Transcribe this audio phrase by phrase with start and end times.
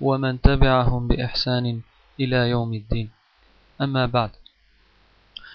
[0.00, 1.80] ومن تبعهم بإحسان
[2.20, 3.10] إلى يوم الدين
[3.80, 4.30] أما بعد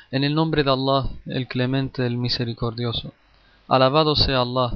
[0.10, 3.14] En el nombre de Allah, el clemente, el misericordioso.
[3.68, 4.72] Alabado sea Allah,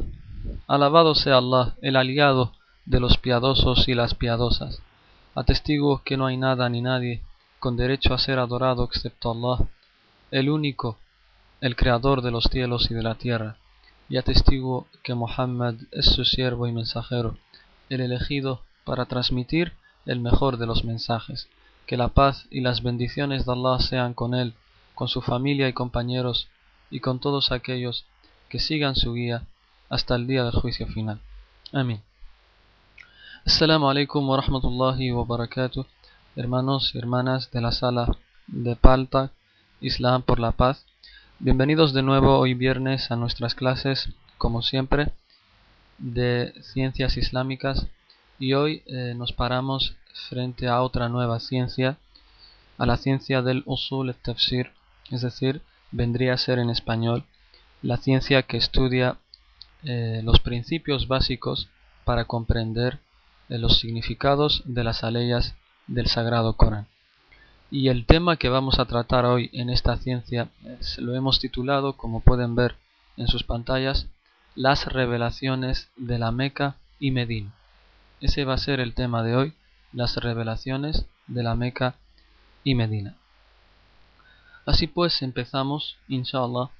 [0.68, 2.52] alabado sea Allah, el aliado
[2.86, 4.82] de los piadosos y las piadosas.
[5.34, 7.22] Atestigo que no hay nada ni nadie
[7.60, 9.70] con derecho a ser adorado excepto Allah,
[10.32, 10.98] el único,
[11.62, 13.56] el creador de los cielos y de la tierra.
[14.10, 17.38] Y atestigo que Muhammad es su siervo y mensajero,
[17.90, 19.75] el elegido para transmitir
[20.07, 21.49] el mejor de los mensajes.
[21.87, 24.55] Que la paz y las bendiciones de Allah sean con él
[24.95, 26.49] con su familia y compañeros
[26.91, 28.07] y con todos aquellos
[28.49, 29.43] que sigan su guía
[29.91, 31.21] hasta el día del juicio final.
[31.73, 32.01] Amén.
[33.45, 35.85] Assalamu alaikum wa rahmatullahi wa barakatuh,
[36.35, 39.33] hermanos y hermanas de la sala de Palta,
[39.81, 40.87] Islam por la paz.
[41.39, 45.13] Bienvenidos de nuevo hoy viernes a nuestras clases, como siempre,
[45.99, 47.87] de ciencias islámicas
[48.39, 49.97] y hoy eh, nos paramos
[50.29, 51.99] frente a otra nueva ciencia,
[52.79, 54.71] a la ciencia del usul al-tafsir
[55.11, 55.63] es decir,
[55.93, 57.25] vendría a ser en español
[57.83, 59.19] la ciencia que estudia
[59.85, 61.69] eh, los principios básicos
[62.05, 62.99] para comprender
[63.49, 65.55] eh, los significados de las aleyas
[65.87, 66.87] del Sagrado Corán.
[67.71, 70.49] Y el tema que vamos a tratar hoy en esta ciencia
[70.99, 72.77] lo hemos titulado, como pueden ver
[73.17, 74.07] en sus pantallas,
[74.55, 77.53] las revelaciones de la Meca y Medina.
[78.21, 79.53] Ese va a ser el tema de hoy,
[79.93, 81.97] las revelaciones de la Meca
[82.65, 83.17] y Medina.
[84.65, 86.71] Así pues empezamos, inshallah,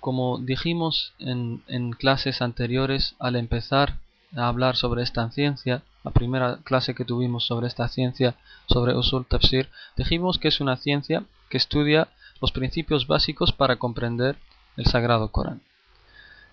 [0.00, 3.98] como dijimos en, en, clases anteriores al empezar
[4.36, 9.26] a hablar sobre esta ciencia, la primera clase que tuvimos sobre esta ciencia, sobre Usul
[9.26, 12.08] Tafsir, dijimos que es una ciencia que estudia
[12.40, 14.36] los principios básicos para comprender
[14.76, 15.62] el Sagrado Corán.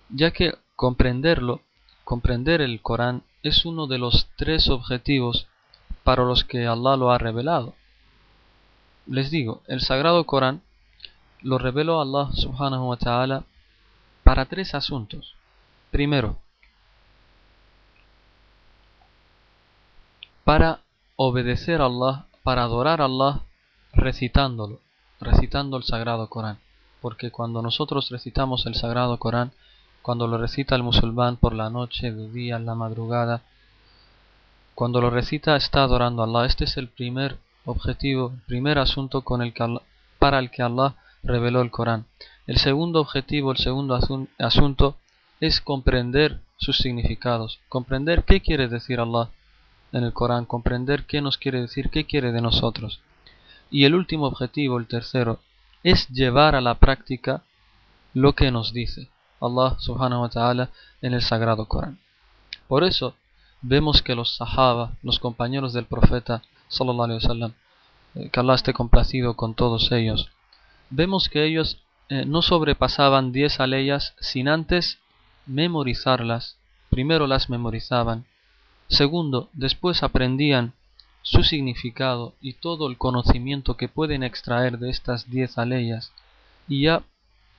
[0.08, 1.60] Ya que comprenderlo,
[2.04, 5.46] comprender el Corán, es uno de los tres objetivos
[6.04, 7.74] para los que Allah lo ha revelado.
[9.06, 10.62] Les digo, el Sagrado Corán
[11.42, 13.44] lo reveló Allah subhanahu wa ta'ala
[14.22, 15.34] para tres asuntos.
[15.90, 16.38] Primero,
[20.44, 20.80] para
[21.16, 23.40] obedecer a Allah, para adorar a Allah
[23.92, 24.80] recitándolo,
[25.20, 26.58] recitando el Sagrado Corán.
[27.00, 29.52] Porque cuando nosotros recitamos el Sagrado Corán,
[30.02, 33.42] cuando lo recita el musulmán por la noche, de día, en la madrugada,
[34.74, 36.44] cuando lo recita está adorando a Allah.
[36.44, 39.78] Este es el primer objetivo, el primer asunto con el que
[40.18, 42.06] para el que Allah reveló el Corán.
[42.48, 43.98] El segundo objetivo, el segundo
[44.38, 44.96] asunto
[45.40, 49.30] es comprender sus significados, comprender qué quiere decir Allah
[49.92, 53.00] en el Corán, comprender qué nos quiere decir, qué quiere de nosotros.
[53.70, 55.38] Y el último objetivo, el tercero,
[55.84, 57.44] es llevar a la práctica
[58.14, 59.11] lo que nos dice
[59.42, 60.70] Allah subhanahu wa ta'ala
[61.02, 61.98] en el sagrado Corán.
[62.68, 63.14] Por eso
[63.60, 67.52] vemos que los sahaba, los compañeros del profeta sallallahu alaihi wasallam,
[68.14, 70.30] eh, que Allah esté complacido con todos ellos,
[70.90, 74.98] vemos que ellos eh, no sobrepasaban 10 aleyas sin antes
[75.46, 76.56] memorizarlas.
[76.90, 78.26] Primero las memorizaban.
[78.88, 80.74] Segundo, después aprendían
[81.22, 86.12] su significado y todo el conocimiento que pueden extraer de estas 10 aleyas.
[86.68, 87.02] Y ya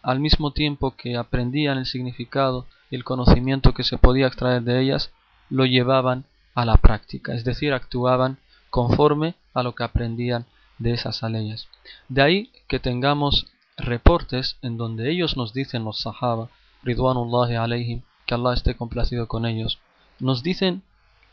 [0.03, 4.81] al mismo tiempo que aprendían el significado y el conocimiento que se podía extraer de
[4.81, 5.11] ellas,
[5.49, 6.25] lo llevaban
[6.55, 8.37] a la práctica, es decir, actuaban
[8.69, 10.45] conforme a lo que aprendían
[10.77, 11.67] de esas aleyas.
[12.09, 13.47] De ahí que tengamos
[13.77, 16.49] reportes en donde ellos nos dicen los sahaba,
[16.83, 19.79] ridwanullahi alayhim, que Allah esté complacido con ellos,
[20.19, 20.83] nos dicen,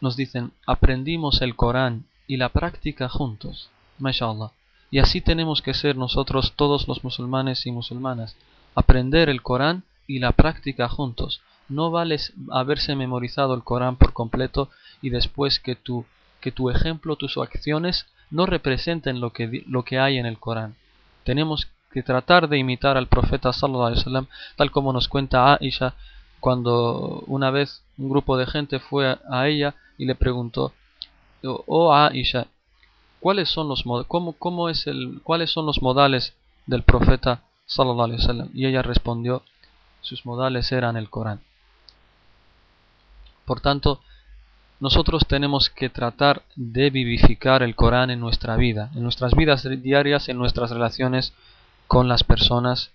[0.01, 4.53] nos dicen, aprendimos el Corán y la práctica juntos, mashallah.
[4.91, 8.37] Y así tenemos que ser nosotros todos los musulmanes y musulmanas,
[8.75, 11.41] aprender el Corán y la práctica juntos.
[11.69, 12.17] No vale
[12.51, 14.71] haberse memorizado el Corán por completo
[15.03, 16.05] y después que tu,
[16.41, 20.77] que tu ejemplo, tus acciones no representen lo que, lo que hay en el Corán.
[21.25, 24.27] Tenemos que tratar de imitar al profeta sallallahu alaihi wasallam,
[24.57, 25.95] tal como nos cuenta Aisha
[26.39, 30.73] cuando una vez un grupo de gente fue a ella y le preguntó,
[31.43, 32.47] "Oh Aisha,
[33.21, 36.35] ¿cuáles son los cómo, cómo es el cuáles son los modales
[36.67, 39.43] del profeta sallallahu alaihi wasallam?" Y ella respondió,
[40.01, 41.41] sus modales eran el Corán.
[43.45, 44.01] Por tanto,
[44.81, 50.29] nosotros tenemos que tratar de vivificar el Corán en nuestra vida, en nuestras vidas diarias,
[50.29, 51.35] en nuestras relaciones
[51.87, 52.91] con las personas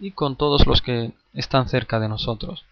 [0.00, 2.64] y con todos los que están cerca de nosotros.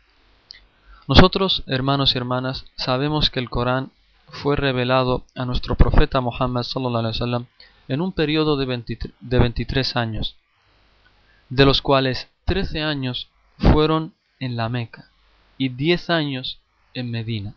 [1.06, 3.90] Nosotros, hermanos y hermanas, sabemos que el Corán
[4.30, 7.46] fue revelado a nuestro profeta Muhammad sallallahu
[7.88, 10.36] en un periodo de, 23, años,
[11.50, 15.10] de los cuales 13 años fueron en la Meca
[15.58, 16.60] y 10 años
[16.94, 17.54] en Medina.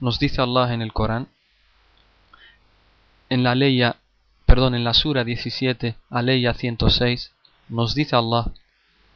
[0.00, 1.28] Nos dice Allah en el Corán,
[3.28, 3.80] en la ley,
[4.46, 7.32] perdón, en la sura 17, aleya 106,
[7.68, 8.46] nos dice Allah,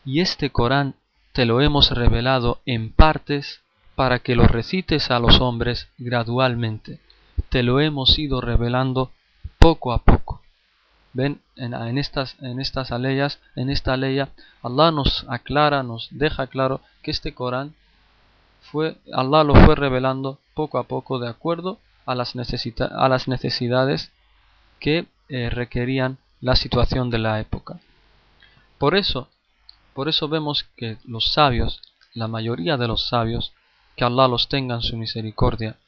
[0.05, 0.95] y este Corán
[1.33, 3.61] te lo hemos revelado en partes
[3.95, 7.01] para que lo recites a los hombres gradualmente.
[7.49, 9.13] Te lo hemos ido revelando
[9.59, 10.28] poco a poco.
[11.19, 14.21] Ven, en, estas, en estas en esta ley,
[14.63, 17.75] Allah nos aclara, nos deja claro que este Corán
[18.71, 24.13] fue, Allah lo fue revelando poco a poco de acuerdo a las, a las necesidades
[24.79, 27.81] que eh, requerían la situación de la época.
[28.79, 29.29] Por eso,
[29.95, 31.83] por eso vemos que los sabios,
[32.15, 33.53] la mayoría de los sabios,
[33.97, 35.79] que Allah los tenga en su misericordia,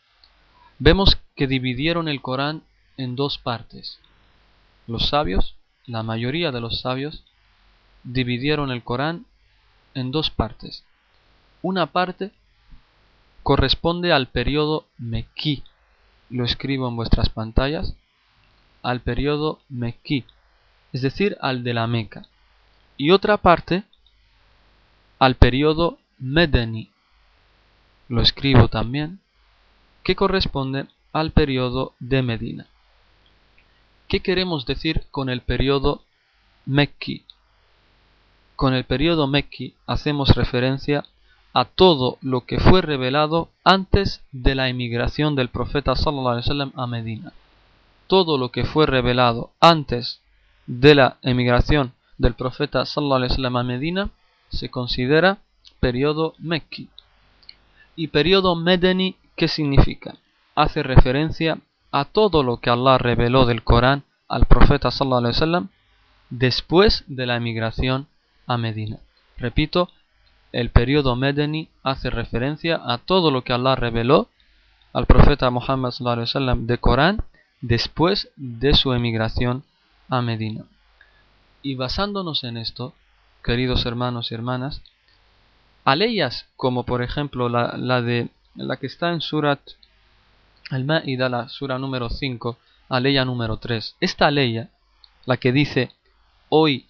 [0.81, 2.65] vemos que dividieron el Corán
[2.97, 4.01] en dos partes.
[4.87, 5.57] Los sabios,
[5.87, 7.25] la mayoría de los sabios,
[8.05, 9.27] dividieron el Corán
[9.95, 10.85] en dos partes.
[11.63, 12.33] Una parte
[13.43, 15.63] corresponde al periodo Mekki,
[16.31, 17.95] lo escribo en vuestras pantallas,
[18.83, 20.25] al periodo Mekki,
[20.93, 22.27] es decir, al de la Meca.
[22.97, 23.85] Y otra parte
[25.19, 26.91] al periodo Medeni,
[28.09, 29.21] lo escribo también,
[30.03, 32.67] que corresponde al periodo de Medina.
[34.11, 36.03] ¿Qué queremos decir con el periodo
[36.67, 37.23] Mekki?
[38.57, 41.05] Con el periodo Mekki hacemos referencia
[41.53, 47.33] a todo lo que fue revelado antes de la emigración del profeta sallallahu a Medina.
[48.09, 50.21] Todo lo que fue revelado antes
[50.67, 54.11] de la emigración del profeta sallallahu a Medina
[54.49, 55.39] se considera
[55.79, 56.89] periodo Mekki.
[57.95, 60.17] Y periodo Medeni, ¿qué significa?
[60.57, 61.61] Hace referencia
[61.93, 65.69] a todo lo que Allah reveló del Corán al profeta sallallahu
[66.31, 68.07] después de la emigración
[68.47, 68.99] a Medina.
[69.39, 69.89] Repito,
[70.53, 74.29] el periodo Medeni hace referencia a todo lo que Allah reveló
[74.93, 75.93] al profeta Muhammad
[76.57, 77.23] de Corán
[77.61, 79.65] después de su emigración
[80.09, 80.65] a Medina.
[81.63, 82.95] Y basándonos en esto,
[83.45, 84.83] queridos hermanos y hermanas,
[85.85, 89.61] aleyas como por ejemplo la, de la que está en Surat
[90.71, 92.59] al-Ma'ida, la sura número 5,
[92.89, 93.97] aleya número 3.
[94.01, 94.71] Esta aleya,
[95.27, 95.91] la que dice,
[96.49, 96.87] hoy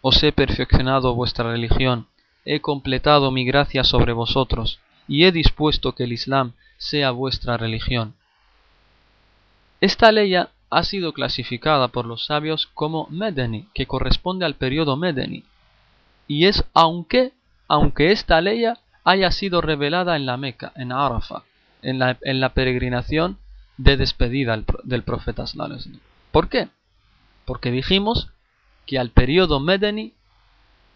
[0.00, 2.06] os he perfeccionado vuestra religión
[2.44, 8.14] he completado mi gracia sobre vosotros, y he dispuesto que el Islam sea vuestra religión.
[9.80, 15.44] Esta ley ha sido clasificada por los sabios como Medeni, que corresponde al periodo Medeni,
[16.26, 17.32] y es aunque,
[17.68, 18.64] aunque esta ley
[19.04, 21.42] haya sido revelada en la Meca, en Arafah,
[21.82, 23.38] en la, en la peregrinación
[23.76, 25.44] de despedida del profeta
[26.30, 26.68] ¿Por qué?
[27.44, 28.30] Porque dijimos
[28.86, 30.12] que al periodo Medeni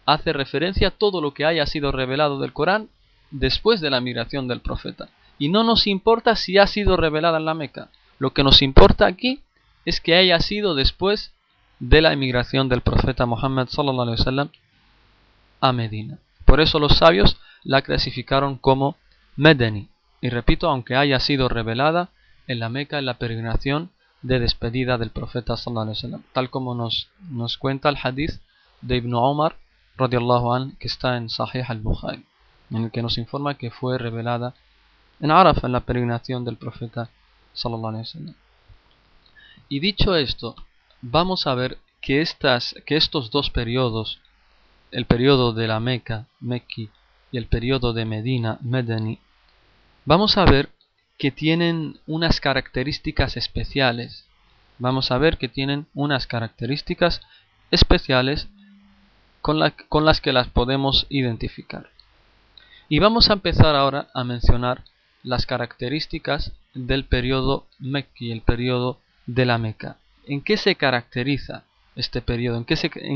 [0.05, 2.89] hace referencia a todo lo que haya sido revelado del Corán
[3.31, 5.09] después de la migración del profeta.
[5.37, 7.89] Y no nos importa si ha sido revelada en la Meca.
[8.19, 9.41] Lo que nos importa aquí
[9.85, 11.33] es que haya sido después
[11.79, 14.49] de la emigración del profeta Muhammad sallallahu
[15.59, 16.17] a Medina.
[16.45, 18.95] Por eso los sabios la clasificaron como
[19.35, 19.89] Medeni.
[20.21, 22.09] Y repito, aunque haya sido revelada
[22.47, 27.57] en la Meca en la peregrinación de despedida del profeta sallallahu tal como nos, nos
[27.57, 28.41] cuenta el hadith
[28.81, 29.57] de Ibn Omar
[29.97, 32.23] radiallahu an, que está en Sahih al-Bukhari,
[32.71, 34.53] en el que nos informa que fue revelada
[35.19, 37.09] en Araf en la peregrinación del profeta
[37.53, 38.35] sallallahu alaihi.
[39.69, 40.55] Y dicho esto,
[41.01, 44.19] vamos a ver que, estas, que estos dos periodos,
[44.91, 46.89] el periodo de la Meca, Mekki,
[47.31, 49.19] y el periodo de Medina, Medeni,
[50.07, 50.69] vamos a ver
[51.17, 54.25] que tienen unas características especiales.
[54.79, 57.21] Vamos a ver que tienen unas características
[57.71, 58.47] especiales
[59.41, 61.89] con, las que las podemos identificar.
[62.87, 64.85] Y vamos a empezar ahora a mencionar
[65.23, 69.97] las características del periodo Mekki, el periodo de la Meca.
[70.25, 71.65] ¿En qué se caracteriza
[71.97, 72.57] este periodo?
[72.57, 72.63] ¿En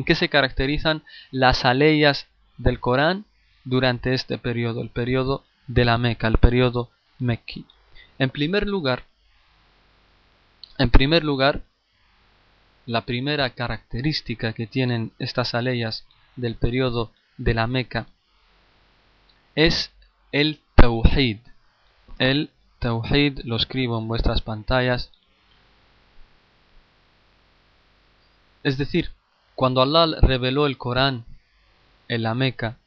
[0.03, 3.23] qué se, caracterizan las aleyas del Corán
[3.63, 7.65] durante este periodo, el periodo de la Meca, el periodo Mekki?
[8.19, 9.03] En primer lugar,
[10.77, 11.61] en primer lugar,
[12.85, 18.07] la primera característica que tienen estas aleyas del periodo de la Meca
[19.55, 19.91] es
[20.31, 21.37] el Tawhid,
[22.19, 22.49] el
[22.79, 25.11] Tawhid, lo escribo en vuestras pantallas.
[28.63, 29.11] Es decir,
[29.55, 31.25] cuando Allah reveló el Corán
[32.07, 32.77] en la Meca,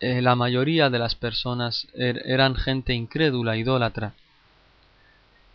[0.00, 4.14] eh, la mayoría de las personas er, eran gente incrédula, idólatra.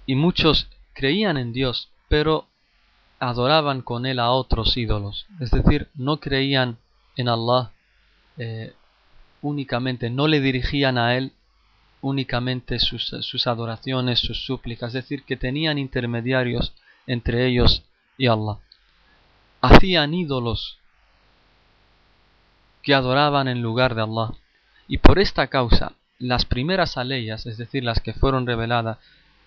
[0.05, 2.47] Y muchos creían en Dios, pero
[3.19, 5.25] adoraban con él a otros ídolos.
[5.39, 6.77] Es decir, no creían
[7.15, 7.71] en Allah
[8.37, 8.73] eh,
[9.41, 11.31] únicamente, no le dirigían a él
[12.01, 16.73] únicamente sus, sus adoraciones, sus súplicas, es decir, que tenían intermediarios
[17.07, 17.83] entre ellos
[18.17, 18.59] y Allah.
[19.61, 20.77] Hacían ídolos
[22.85, 24.31] que adoraban en lugar de Allah.
[24.87, 28.99] Y por esta causa, las primeras aleyas, es decir, las que fueron reveladas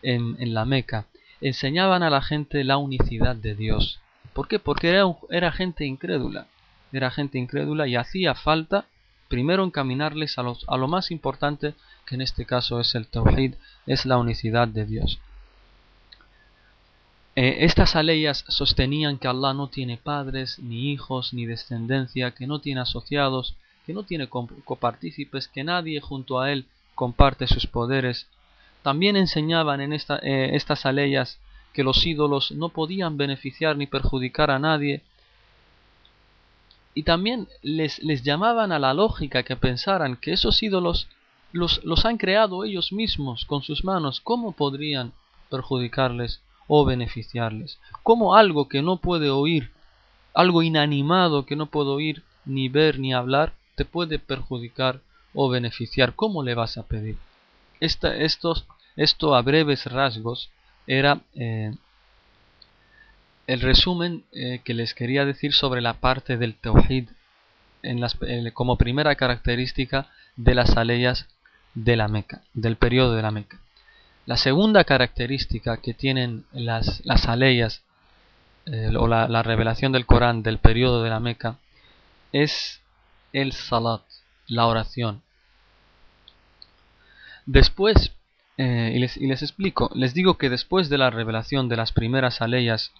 [0.02, 1.06] en, la Meca,
[1.40, 4.00] enseñaban a la gente la unicidad de Dios.
[4.32, 4.58] ¿Por qué?
[4.58, 6.48] Porque era, era gente incrédula.
[6.92, 8.86] Era gente incrédula y hacía falta
[9.28, 11.74] primero encaminarles a, los, a lo más importante,
[12.06, 13.54] que en este caso es el Tawhid,
[13.86, 15.20] es la unicidad de Dios.
[17.40, 22.58] Eh, estas aleyas sostenían que Allah no tiene padres, ni hijos, ni descendencia, que no
[22.58, 23.54] tiene asociados,
[23.86, 26.66] que no tiene copartícipes, que nadie junto a él
[26.96, 28.26] comparte sus poderes,
[28.82, 31.38] también enseñaban en eh, estas aleyas
[31.72, 35.02] que los ídolos no podían beneficiar ni perjudicar a nadie.
[36.92, 41.06] Y también les, les llamaban a la lógica que pensaran que esos ídolos
[41.52, 44.20] los, los han creado ellos mismos con sus manos.
[44.20, 45.12] ¿Cómo podrían
[45.50, 47.80] perjudicarles o beneficiarles?
[48.04, 49.72] ¿Cómo algo que no puede oír,
[50.34, 55.00] algo inanimado que no puede oír, ni ver, ni hablar, te puede perjudicar
[55.34, 56.14] o beneficiar?
[56.14, 57.16] ¿Cómo le vas a pedir?
[57.80, 60.50] estos, esto a breves rasgos
[60.86, 61.72] era eh,
[63.46, 67.08] el resumen eh, que les quería decir sobre la parte del Tawhid
[67.82, 71.28] en las, eh, como primera característica de las aleyas
[71.74, 73.58] de la Meca, del periodo de la Meca.
[74.28, 77.82] La segunda característica que tienen las, las aleyas
[78.98, 81.56] o la, la, revelación del Corán del periodo de la Meca
[82.30, 82.82] es
[83.32, 84.02] el salat,
[84.46, 85.22] la oración.
[87.46, 88.12] Después,
[88.58, 92.92] eh, y, les, explico, les digo que después de la revelación de las primeras aleyas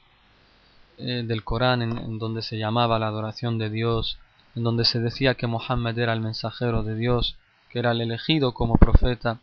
[0.97, 4.19] eh, del Corán, en, donde se llamaba la adoración de Dios,
[4.57, 7.37] en donde se decía que Mohammed era el mensajero de Dios,
[7.69, 9.41] que era el elegido como profeta,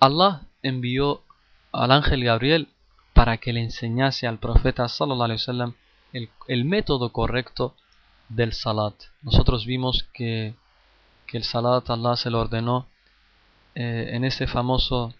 [0.00, 1.22] Allah envió
[1.72, 2.68] al ángel Gabriel
[3.14, 5.74] para que le enseñase al profeta sallallahu alaihi wasallam
[6.12, 7.74] el, método correcto
[8.28, 8.94] del salat.
[9.22, 10.54] Nosotros vimos que
[11.28, 12.86] que el Salat Allah se lo ordenó
[13.76, 15.14] eh, en ese famoso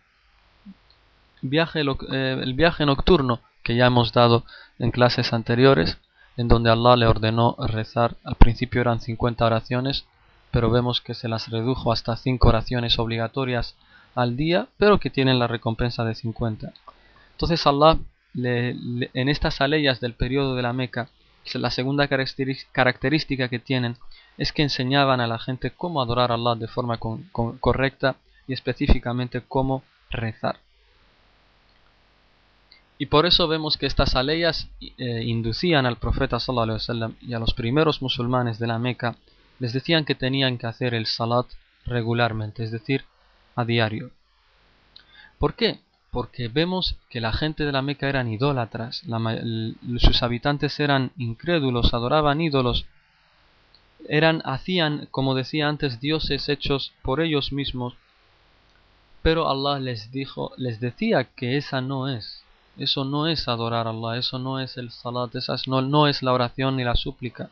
[1.42, 4.44] viaje, eh, el viaje nocturno que ya hemos dado
[4.78, 5.98] en clases anteriores,
[6.38, 8.16] en donde Allah le ordenó rezar.
[8.24, 10.06] Al principio eran 50 oraciones,
[10.50, 13.76] pero vemos que se las redujo hasta 5 oraciones obligatorias
[14.14, 16.72] al día, pero que tienen la recompensa de 50.
[17.32, 17.98] Entonces Allah,
[18.34, 21.08] en estas aleyas del periodo de la Meca,
[21.54, 23.96] la segunda característica que tienen
[24.36, 29.42] es que enseñaban a la gente cómo adorar a Allah de forma correcta y específicamente
[29.46, 30.58] cómo rezar.
[32.98, 37.54] Y por eso vemos que estas aleyas eh, inducían al profeta sallallahu y a los
[37.54, 39.16] primeros musulmanes de la Meca,
[39.60, 41.46] les decían que tenían que hacer el salat
[41.86, 43.04] regularmente, es decir,
[43.58, 44.12] a diario.
[45.38, 45.80] ¿Por qué?
[46.12, 49.02] Porque vemos que la gente de la Meca eran idólatras,
[49.98, 52.86] sus habitantes eran incrédulos, adoraban ídolos,
[54.08, 57.94] eran hacían, como decía antes, dioses hechos por ellos mismos.
[59.22, 62.44] Pero Allah les dijo, les decía que esa no es.
[62.78, 66.22] Eso no es adorar a Allah, eso no es el salat, esa no, no es
[66.22, 67.50] la oración ni la súplica.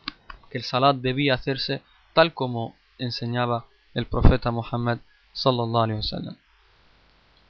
[0.50, 1.82] Que el salat debía hacerse
[2.12, 4.98] tal como enseñaba el profeta Muhammad
[5.36, 6.00] sallallahu.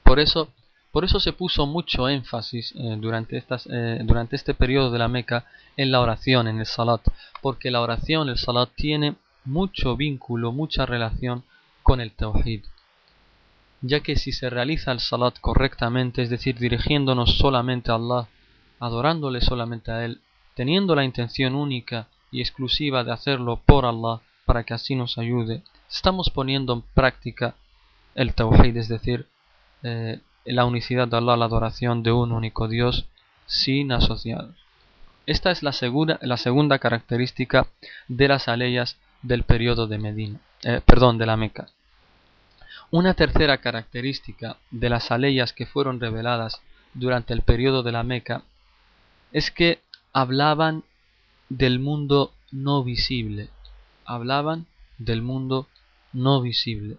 [0.02, 0.48] Por eso
[0.96, 5.08] por eso se puso mucho énfasis eh, durante, estas, eh, durante este periodo de la
[5.08, 5.44] Meca
[5.76, 7.02] en la oración, en el salat,
[7.42, 9.14] porque la oración, el salat, tiene
[9.44, 11.44] mucho vínculo, mucha relación
[11.82, 12.64] con el tawhid.
[13.82, 18.28] Ya que si se realiza el salat correctamente, es decir, dirigiéndonos solamente a Allah,
[18.80, 20.22] adorándole solamente a Él,
[20.54, 25.62] teniendo la intención única y exclusiva de hacerlo por Allah, para que así nos ayude,
[25.90, 27.54] estamos poniendo en práctica
[28.16, 29.28] el tawhid, es decir,
[29.82, 33.06] eh, la unicidad de Allah, la adoración de un único Dios
[33.46, 34.56] sin asociados.
[35.26, 37.66] Esta es la, segunda característica
[38.08, 41.68] de las aleyas del periodo de Medina, eh, perdón, de la Meca.
[42.90, 46.62] Una tercera característica de las aleyas que fueron reveladas
[46.94, 48.42] durante el periodo de la Meca
[49.32, 49.80] es que
[50.12, 50.84] hablaban
[51.48, 53.50] del mundo no visible,
[54.04, 54.66] hablaban
[54.98, 55.68] del mundo
[56.12, 56.96] no visible.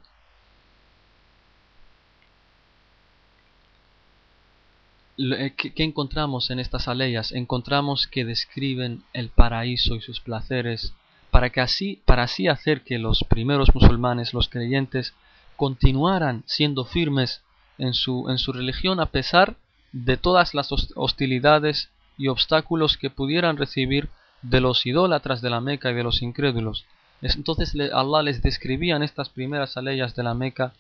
[5.18, 7.32] ¿Qué encontramos en estas aleyas?
[7.32, 10.94] Encontramos que describen el paraíso y sus placeres
[11.32, 15.14] para, que así, para así hacer que los primeros musulmanes, los creyentes,
[15.56, 17.42] continuaran siendo firmes
[17.80, 19.56] en su, en su religión a pesar
[19.92, 24.10] de todas las hostilidades y obstáculos que pudieran recibir
[24.44, 26.86] de los idólatras de la Meca y de los incrédulos.
[27.22, 30.74] Entonces Allah les describía en estas primeras aleyas de la Meca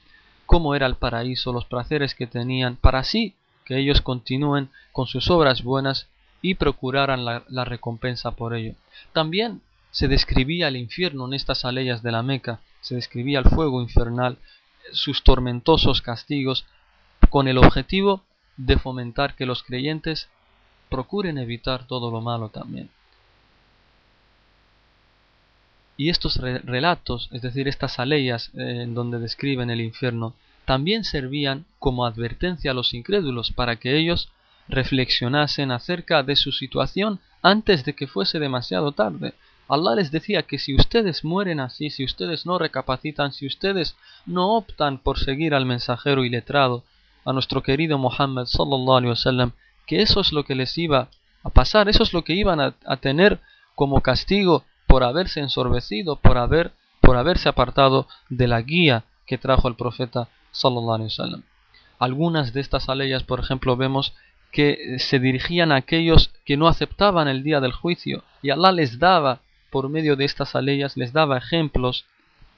[0.46, 3.34] cómo era el paraíso, los placeres que tenían, para así
[3.68, 6.08] que ellos continúen con sus obras buenas
[6.42, 8.76] y procuraran la, recompensa por ello.
[9.12, 13.82] También se describía el infierno en estas aleyas de la Meca, se describía el fuego
[13.82, 14.38] infernal,
[14.94, 16.66] sus tormentosos castigos,
[17.30, 18.24] con el objetivo
[18.56, 20.30] de fomentar que los creyentes
[20.90, 22.90] procuren evitar todo lo malo también.
[25.98, 30.36] Y estos relatos, es decir, estas aleyas eh, en donde describen el infierno,
[30.68, 34.28] también servían como advertencia a los incrédulos para que ellos
[34.68, 39.34] reflexionasen acerca de su situación antes de que fuese demasiado tarde.
[39.70, 43.96] Allah les decía que si ustedes mueren así, si ustedes no recapacitan, si ustedes
[44.26, 46.84] no optan por seguir al mensajero y letrado,
[47.24, 49.54] a nuestro querido Muhammad sallallahu alaihi wasallam,
[49.86, 51.08] que eso es lo que les iba
[51.44, 53.40] a pasar, eso es lo que iban a, a tener
[53.74, 59.70] como castigo por haberse ensorbecido, por, haber, por haberse apartado de la guía que trajo
[59.70, 60.28] el profeta
[62.00, 64.14] Algunas de estas aleyas, por ejemplo, vemos
[64.52, 69.00] que se dirigían a aquellos que no aceptaban el día del juicio y Allah les
[69.00, 72.06] daba, por medio de estas aleyas, les daba ejemplos,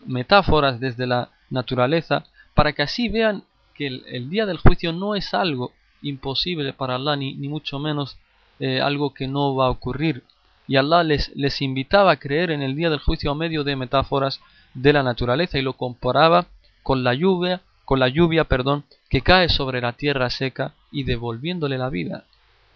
[0.06, 5.34] metáforas desde la naturaleza, para que así vean que el, día del juicio no es
[5.34, 8.18] algo imposible para Allah, ni, ni mucho menos
[8.60, 10.24] eh, algo que no va a ocurrir,
[10.68, 13.75] y Allah les, les invitaba a creer en el día del juicio a medio de
[13.75, 14.39] metáforas
[14.74, 16.46] de la naturaleza y lo comparaba
[16.84, 21.79] con la lluvia, con la lluvia, perdón, que cae sobre la tierra seca y devolviéndole
[21.79, 22.25] la vida.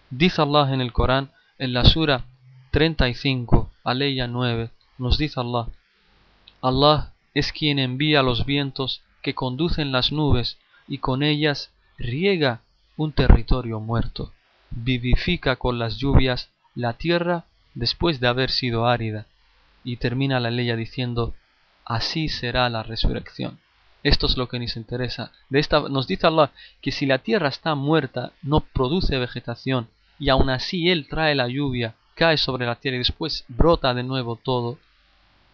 [0.09, 2.25] Dice Allah en el Corán, en la Sura
[2.71, 5.67] 35, Aleya 9, nos dice Allah,
[6.63, 12.61] Allah es quien envía los vientos que conducen las nubes y con ellas riega
[12.97, 14.33] un territorio muerto,
[14.71, 19.27] vivifica con las lluvias la tierra después de haber sido árida.
[19.83, 21.35] Y termina la ley diciendo,
[21.85, 23.59] así será la resurrección.
[24.03, 25.31] Esto es lo que nos interesa.
[25.49, 29.87] De nos dice Allah que si la tierra está muerta, no produce vegetación,
[30.19, 34.03] y aún así Él trae la lluvia, cae sobre la tierra y después brota de
[34.03, 34.77] nuevo todo.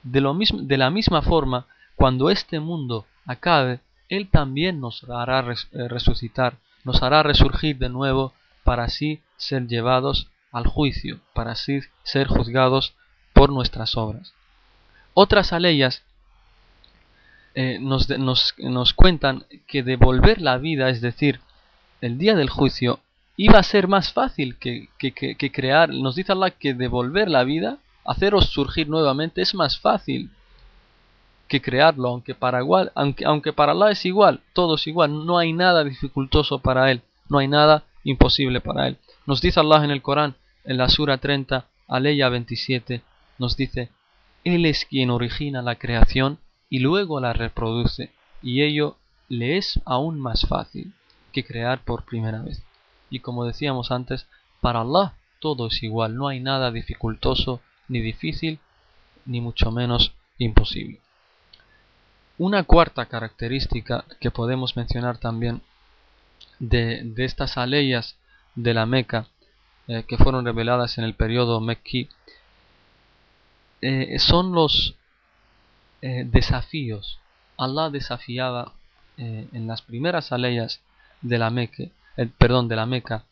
[0.01, 5.39] De, lo mismo, de la misma forma, cuando este mundo acabe, Él también nos hará
[5.41, 8.33] eh, resucitar, nos hará resurgir de nuevo
[8.63, 12.95] para así ser llevados al juicio, para así ser juzgados
[13.33, 14.33] por nuestras obras.
[15.13, 16.03] Otras aleyas
[17.55, 21.39] eh, nos, nos, cuentan que devolver la vida, es decir,
[22.01, 22.99] el día del juicio,
[23.37, 25.89] iba a ser más fácil que, que, crear.
[25.89, 30.29] Nos dice Allah que devolver la vida, haceros surgir nuevamente, es más fácil
[31.47, 35.37] que crearlo, aunque para, igual, aunque, aunque para Allah es igual, todo es igual, no
[35.37, 38.97] hay nada dificultoso para Él, no hay nada imposible para Él.
[39.25, 40.35] Nos dice Allah en el Corán,
[40.65, 43.01] en la Sura 30, Aleya 27,
[43.39, 43.89] nos dice,
[44.43, 46.37] Él es quien origina la creación
[46.69, 50.93] y luego la reproduce, y ello le es aún más fácil
[51.31, 52.63] que crear por primera vez.
[53.09, 54.27] Y como decíamos antes,
[54.61, 58.59] para Allah todo es igual, no hay nada dificultoso ni difícil,
[59.25, 60.99] ni mucho menos imposible.
[62.37, 65.61] Una cuarta característica que podemos mencionar también
[66.59, 68.17] de, de estas aleyas
[68.55, 69.27] de la Meca
[69.87, 72.09] eh, que fueron reveladas en el periodo Mekki
[73.81, 74.95] eh, son los
[76.01, 77.19] eh, desafíos.
[77.57, 78.73] Allah desafiaba
[79.17, 80.79] en las primeras aleyas
[81.19, 81.83] de la Meca,
[82.37, 83.25] perdón, de la Meca,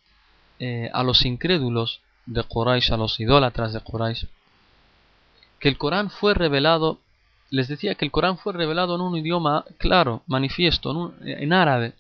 [0.92, 4.28] a los incrédulos de Quraysh, a los idólatras de Quraysh,
[5.60, 7.00] que el Corán fue revelado,
[7.50, 11.94] les decía que el Corán fue revelado en un idioma claro, manifiesto, en árabe,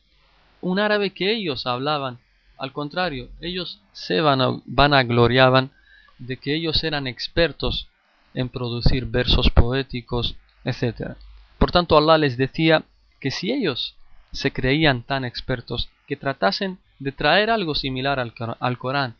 [0.59, 2.19] un árabe que ellos hablaban
[2.57, 5.71] al contrario, ellos se vanagloriaban
[6.17, 7.87] de que ellos eran expertos
[8.33, 10.35] en producir versos poéticos,
[10.67, 11.15] etc.
[11.57, 12.83] Por tanto, Allah les decía
[13.19, 13.95] que si ellos
[14.31, 19.15] se creían tan expertos, que tratasen de traer algo similar al, al Corán,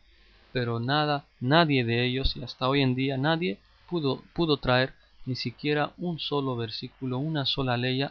[0.52, 3.58] pero nada, nadie de ellos, y hasta hoy en día nadie,
[3.88, 4.92] pudo, pudo traer
[5.26, 8.04] ni siquiera un solo versículo, una sola ley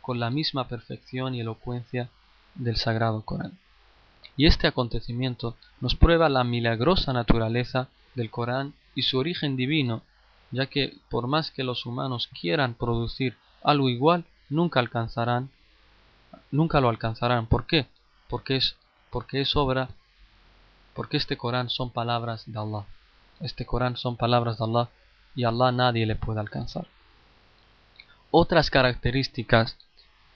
[0.00, 2.08] con la misma perfección y elocuencia
[2.54, 3.58] del Sagrado Corán.
[4.36, 10.02] Y este acontecimiento nos prueba la milagrosa naturaleza del Corán y su origen divino,
[10.54, 15.50] ya que por más que los humanos quieran producir algo igual, nunca alcanzarán,
[16.52, 17.46] nunca lo alcanzarán.
[17.46, 17.86] ¿Por qué?
[18.28, 18.76] Porque es,
[19.10, 19.88] porque es obra
[20.94, 22.84] Porque este Corán son palabras de Allah.
[23.40, 24.88] Este Corán son palabras de Allah
[25.34, 26.86] y Allah nadie le puede alcanzar.
[28.30, 29.76] Otras características,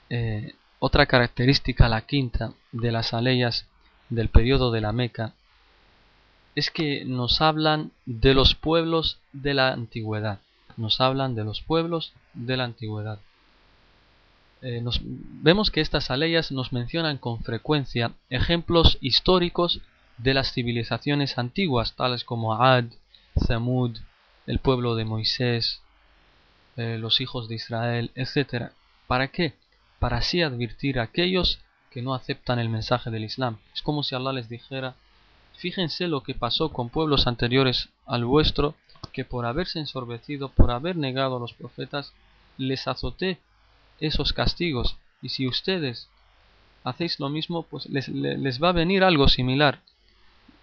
[0.09, 3.67] eh, otra característica, la quinta, de las aleyas
[4.09, 5.33] del periodo de la Meca,
[6.59, 10.39] es que nos hablan de los pueblos de la antigüedad.
[10.75, 13.19] Nos hablan de los pueblos de la antigüedad.
[14.61, 19.79] Eh, nos, vemos que estas aleyas nos mencionan con frecuencia ejemplos históricos
[20.17, 22.85] de las civilizaciones antiguas, tales como Ad,
[23.47, 23.97] Zamud,
[24.45, 25.81] el pueblo de Moisés,
[26.75, 28.71] eh, los hijos de Israel, etc.
[29.07, 29.53] ¿Para qué?
[29.97, 33.59] Para así advertir a aquellos que no aceptan el mensaje del Islam.
[33.73, 34.95] Es como si Allah les dijera,
[35.59, 38.75] fíjense lo que pasó con pueblos anteriores al vuestro,
[39.11, 42.13] que por haberse ensorbecido, por haber negado a los profetas,
[42.57, 43.39] les azoté
[43.99, 44.97] esos castigos.
[45.21, 46.09] Y si ustedes
[46.83, 49.81] hacéis lo mismo, pues les, les va a venir algo similar.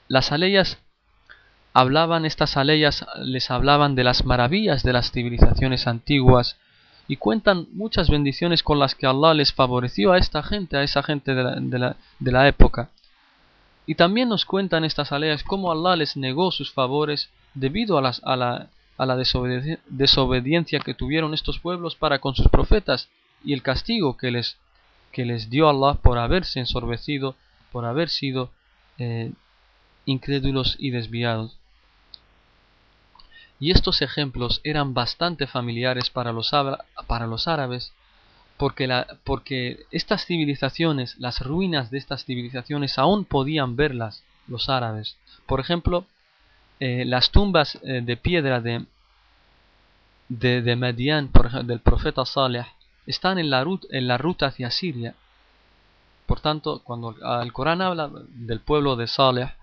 [0.09, 0.78] Las aleyas
[1.74, 6.56] hablaban, estas aleyas les hablaban de las maravillas de las civilizaciones antiguas
[7.06, 11.02] y cuentan muchas bendiciones con las que Allah les favoreció a esta gente, a esa
[11.02, 12.90] gente de la, de la, de la época.
[13.87, 18.20] Y también nos cuentan estas aleyas cómo Allah les negó sus favores debido a, las,
[18.25, 18.68] a la,
[18.99, 23.09] a la desobediencia que tuvieron estos pueblos para con sus profetas
[23.44, 24.57] y el castigo que les,
[25.12, 27.37] que les dio Allah por haberse ensorbecido,
[27.70, 28.51] por haber sido
[28.99, 29.33] eh,
[30.05, 31.57] incrédulos y desviados.
[33.59, 36.51] Y estos ejemplos eran bastante familiares para los,
[37.07, 37.92] para los árabes,
[38.57, 45.16] porque, porque estas civilizaciones, las ruinas de estas civilizaciones, aún podían verlas los árabes.
[45.47, 46.07] Por ejemplo,
[46.81, 48.87] eh, las tumbas eh, de piedra de,
[50.29, 52.66] de, de Median, por ejemplo, del profeta Saleh,
[53.07, 55.14] están en la, ruta, en la ruta hacia Siria.
[56.27, 59.55] Por tanto, cuando el Corán habla del pueblo de Saleh,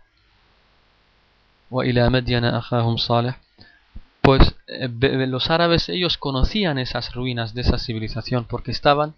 [4.24, 4.88] pues eh,
[5.28, 9.14] los árabes ellos conocían esas ruinas de esa civilización porque estaban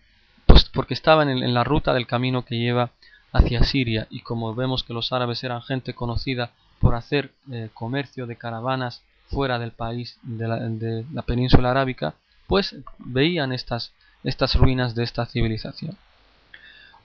[0.48, 2.90] pues porque estaban en, la ruta del camino que lleva
[3.32, 8.26] hacia Siria y como vemos que los árabes eran gente conocida por hacer eh, comercio
[8.26, 12.16] de caravanas fuera del país de la, de la península arábica
[12.48, 15.96] pues veían estas estas ruinas de esta civilización.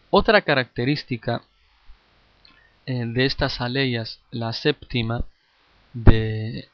[0.08, 1.42] Otra característica
[2.86, 5.24] eh, de estas aleyas, la séptima
[5.92, 6.68] de,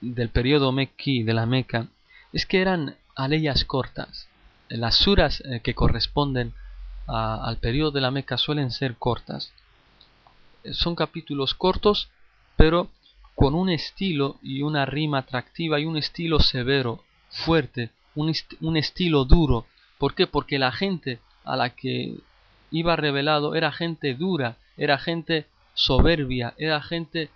[0.00, 1.88] del periodo mequí de la Meca,
[2.32, 4.28] es que eran aleyas cortas.
[4.68, 6.54] Las suras eh, que corresponden
[7.06, 9.52] al periodo de la Meca suelen ser cortas.
[10.70, 12.08] Son capítulos cortos,
[12.56, 12.88] pero
[13.34, 19.66] con un estilo y una rima atractiva y un estilo severo, fuerte, un, estilo duro.
[19.98, 20.26] ¿Por qué?
[20.26, 22.18] Porque la gente a la que
[22.70, 27.30] iba revelado era gente dura, era gente soberbia, era gente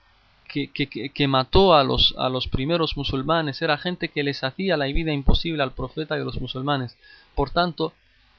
[0.48, 4.87] que, que, mató a los, a los primeros musulmanes, era gente que les hacía la
[4.87, 6.96] vida imposible al profeta y a los musulmanes.
[7.35, 7.92] Por tanto,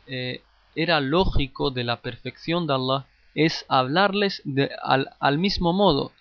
[0.08, 0.42] eh,
[0.76, 6.14] era lógico de la perfección de Allah es hablarles de, al, al mismo modo,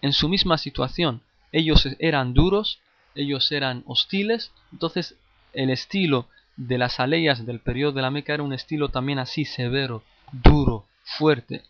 [0.00, 1.20] en su misma situación.
[1.50, 2.78] Ellos eran duros,
[3.14, 5.16] ellos eran hostiles, entonces
[5.52, 9.44] el estilo de las aleyas del periodo de la Meca era un estilo también así
[9.44, 10.02] severo,
[10.32, 11.62] duro, fuerte,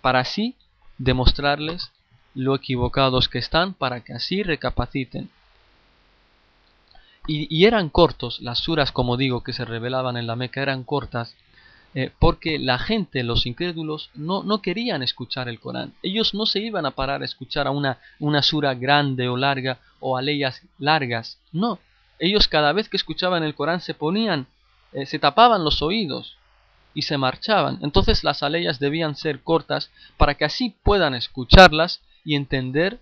[0.00, 0.56] para así
[0.98, 1.92] demostrarles
[2.34, 5.30] lo equivocados que están, para que así recapaciten.
[7.26, 11.36] Y, eran cortos, las suras, como digo, que se revelaban en la Meca eran cortas,
[11.94, 15.92] eh, porque la gente, los incrédulos, no, no, querían escuchar el Corán.
[16.02, 19.78] Ellos no se iban a parar a escuchar a una, una sura grande o larga
[20.00, 20.22] o a
[20.78, 21.38] largas.
[21.52, 21.78] No,
[22.18, 24.46] ellos cada vez que escuchaban el Corán se ponían,
[24.92, 26.36] eh, se tapaban los oídos
[26.94, 27.78] y se marchaban.
[27.82, 33.00] Entonces las aleyas debían ser cortas para que así puedan escucharlas y entender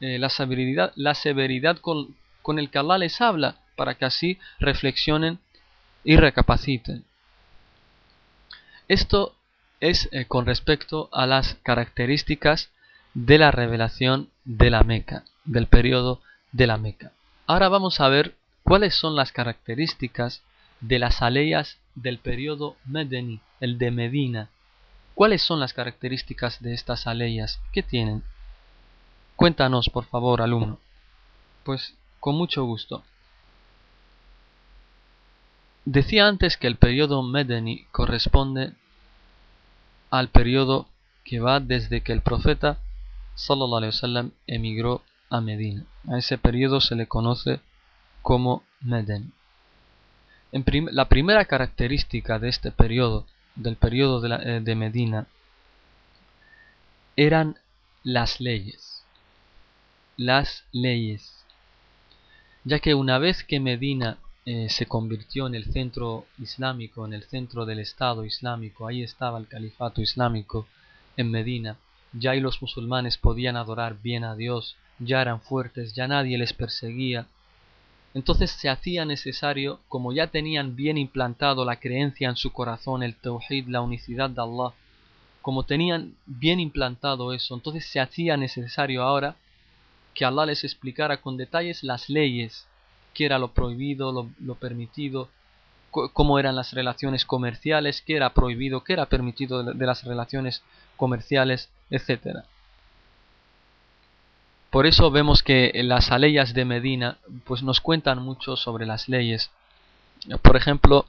[0.00, 4.38] eh, la severidad, la severidad con, con el que Allah les habla, para que así
[4.58, 5.38] reflexionen
[6.04, 7.04] y recapaciten.
[8.88, 9.34] Esto
[9.80, 12.70] es eh, con respecto a las características
[13.14, 16.20] de la revelación de la Meca, del periodo
[16.52, 17.12] de la Meca.
[17.46, 20.42] Ahora vamos a ver cuáles son las características
[20.80, 24.50] de las aleyas del periodo Medeni, el de Medina.
[25.14, 27.60] ¿Cuáles son las características de estas aleyas?
[27.72, 28.22] ¿Qué tienen?
[29.38, 30.80] Cuéntanos, por favor, alumno.
[31.62, 33.04] Pues con mucho gusto.
[35.84, 38.72] Decía antes que el periodo Medeni corresponde
[40.10, 40.88] al periodo
[41.22, 42.78] que va desde que el profeta
[43.36, 45.84] sallallahu alaihi wasallam emigró a Medina.
[46.08, 47.60] A ese periodo se le conoce
[48.22, 49.32] como Meden.
[50.50, 53.24] En la primera característica de este periodo,
[53.54, 55.28] del periodo de, eh, de Medina,
[57.14, 57.56] eran
[58.02, 58.87] las leyes.
[60.20, 61.44] Las leyes.
[62.64, 67.22] Ya que una vez que Medina eh, se convirtió en el centro islámico, en el
[67.22, 70.66] centro del Estado islámico, ahí estaba el califato islámico
[71.16, 71.76] en Medina,
[72.12, 76.52] ya ahí los musulmanes podían adorar bien a Dios, ya eran fuertes, ya nadie les
[76.52, 77.28] perseguía.
[78.12, 83.14] Entonces se hacía necesario, como ya tenían bien implantado la creencia en su corazón, el
[83.14, 84.74] tawhid, la unicidad de Allah,
[85.42, 89.36] como tenían bien implantado eso, entonces se hacía necesario ahora
[90.14, 92.66] que Allah les explicara con detalles las leyes
[93.18, 95.28] qué era lo prohibido, lo, permitido,
[95.90, 100.62] cómo eran las relaciones comerciales, qué era prohibido, qué era permitido de, las relaciones
[100.96, 102.44] comerciales, etc.
[104.70, 109.50] Por eso vemos que las aleyas de Medina pues nos cuentan mucho sobre las leyes.
[110.42, 111.06] Por ejemplo,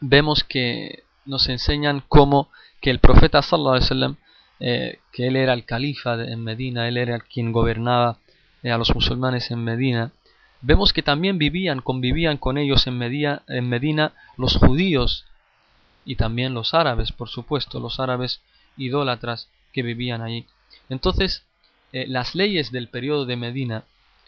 [0.00, 2.50] vemos que nos enseñan cómo
[2.82, 4.16] que el profeta sallallahu alaihi
[4.60, 8.18] eh, que él era el califa en Medina, él era quien gobernaba
[8.62, 10.12] eh, a los musulmanes en Medina,
[10.62, 15.24] Vemos que también vivían, convivían con ellos en Medina, en Medina los judíos
[16.04, 18.40] y también los árabes, por supuesto, los árabes
[18.76, 20.46] idólatras que vivían allí.
[20.88, 21.44] Entonces,
[21.92, 23.84] eh, las leyes del periodo de Medina,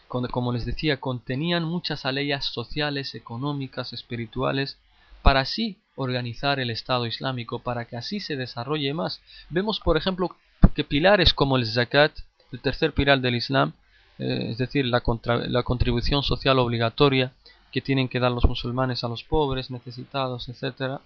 [0.07, 4.77] como les decía, contenían muchas leyes sociales, económicas, espirituales,
[5.21, 9.21] para así organizar el Estado Islámico, para que así se desarrolle más.
[9.49, 10.35] Vemos, por ejemplo,
[10.73, 12.13] que pilares como el zakat,
[12.51, 13.73] el tercer pilar del Islam,
[14.17, 15.03] eh, es decir, la,
[15.47, 17.33] la, contribución social obligatoria
[17.71, 20.99] que tienen que dar los musulmanes a los pobres, necesitados, etc.,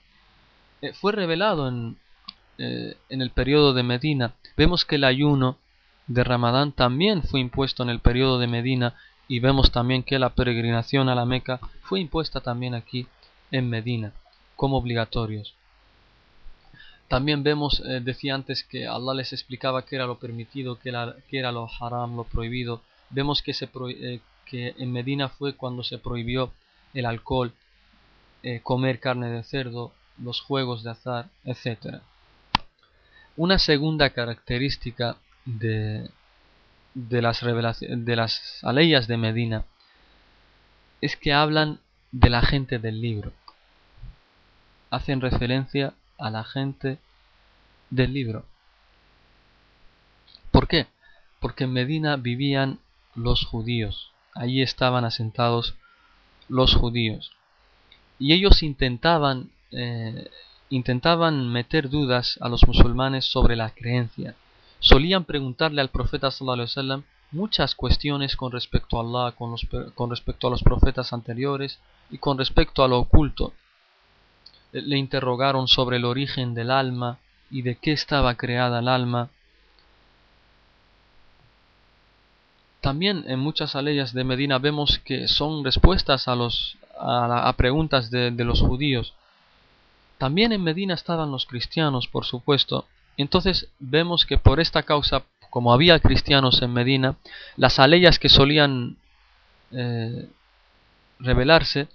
[0.81, 1.97] eh, fue revelado en,
[2.57, 4.33] eh, en el periodo de Medina.
[4.57, 5.57] Vemos que el ayuno
[6.07, 8.95] de Ramadán también fue impuesto en el periodo de Medina
[9.27, 13.07] y vemos también que la peregrinación a la Meca fue impuesta también aquí
[13.53, 14.11] en Medina
[14.57, 15.53] como obligatorios.
[17.07, 21.39] También vemos, decía antes que Allah les explicaba qué era lo permitido, qué era, qué
[21.39, 22.81] era lo haram, lo prohibido,
[23.13, 26.51] vemos que, se eh, que en Medina fue cuando se prohibió
[26.93, 27.53] el alcohol,
[28.41, 32.01] eh, comer carne de cerdo, los juegos de azar, etc.
[33.35, 36.09] Una segunda característica de,
[36.93, 37.41] de las,
[37.79, 39.65] de las aleyas de Medina
[41.01, 41.79] es que hablan
[42.11, 43.31] de la gente del libro.
[44.93, 46.99] Hacen referencia a la gente
[47.89, 48.45] del libro.
[50.51, 50.85] ¿Por qué?
[51.39, 52.77] Porque en Medina vivían
[53.15, 54.11] los judíos.
[54.35, 55.73] Allí estaban asentados
[56.47, 57.31] los judíos.
[58.19, 60.29] Y ellos intentaban, eh,
[60.69, 64.35] intentaban meter dudas a los musulmanes sobre la creencia.
[64.79, 70.45] Solían preguntarle al profeta sallallahu muchas cuestiones con respecto a Allah, con, los, con respecto
[70.45, 71.79] a los profetas anteriores
[72.11, 73.53] y con respecto a lo oculto.
[74.73, 79.29] Le interrogaron sobre el origen del alma y de qué estaba creada el alma
[82.83, 88.31] También en muchas aleyas de Medina vemos que son respuestas a, los, a, preguntas de,
[88.31, 89.13] los judíos.
[90.17, 92.85] También en Medina estaban los cristianos, por supuesto.
[93.15, 97.15] Entonces vemos que por esta causa, como había cristianos en Medina,
[97.55, 98.97] las aleyas que solían
[99.71, 100.27] eh,
[101.19, 101.87] revelarse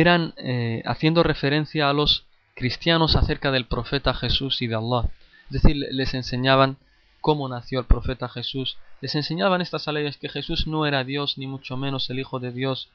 [0.00, 5.08] eran eh, haciendo referencia a los cristianos acerca del profeta Jesús y de Allah.
[5.46, 6.76] Es decir, les enseñaban
[7.20, 11.46] cómo nació el profeta Jesús, les enseñaban estas leyes que Jesús no era Dios, ni
[11.46, 12.88] mucho menos el Hijo de Dios.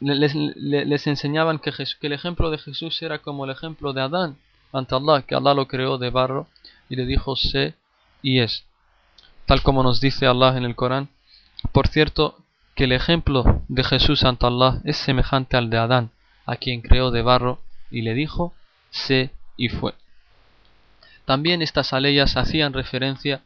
[0.00, 4.36] Les, enseñaban que, que, el ejemplo de Jesús era como el ejemplo de Adán
[4.72, 6.46] ante Allah, que Allah lo creó de barro
[6.90, 7.74] y le dijo sé
[8.22, 8.64] y es.
[9.46, 11.08] Tal como nos dice Allah en el Corán.
[11.72, 12.44] Por cierto,
[12.76, 16.10] que el ejemplo de Jesús ante Allah es semejante al de Adán,
[16.44, 17.58] a quien creó de barro
[17.90, 18.52] y le dijo
[18.90, 19.94] sé y fue.
[21.24, 23.40] También estas aleyas hacían referencia,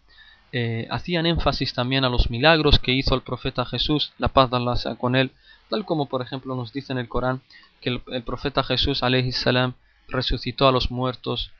[0.53, 4.57] eh, hacían énfasis también a los milagros que hizo el profeta Jesús, la paz de
[4.57, 5.31] Allah sea con él,
[5.69, 7.40] tal como por ejemplo nos dice en el Corán
[7.81, 9.75] que el, profeta Jesús salam
[10.09, 11.53] resucitó a los muertos,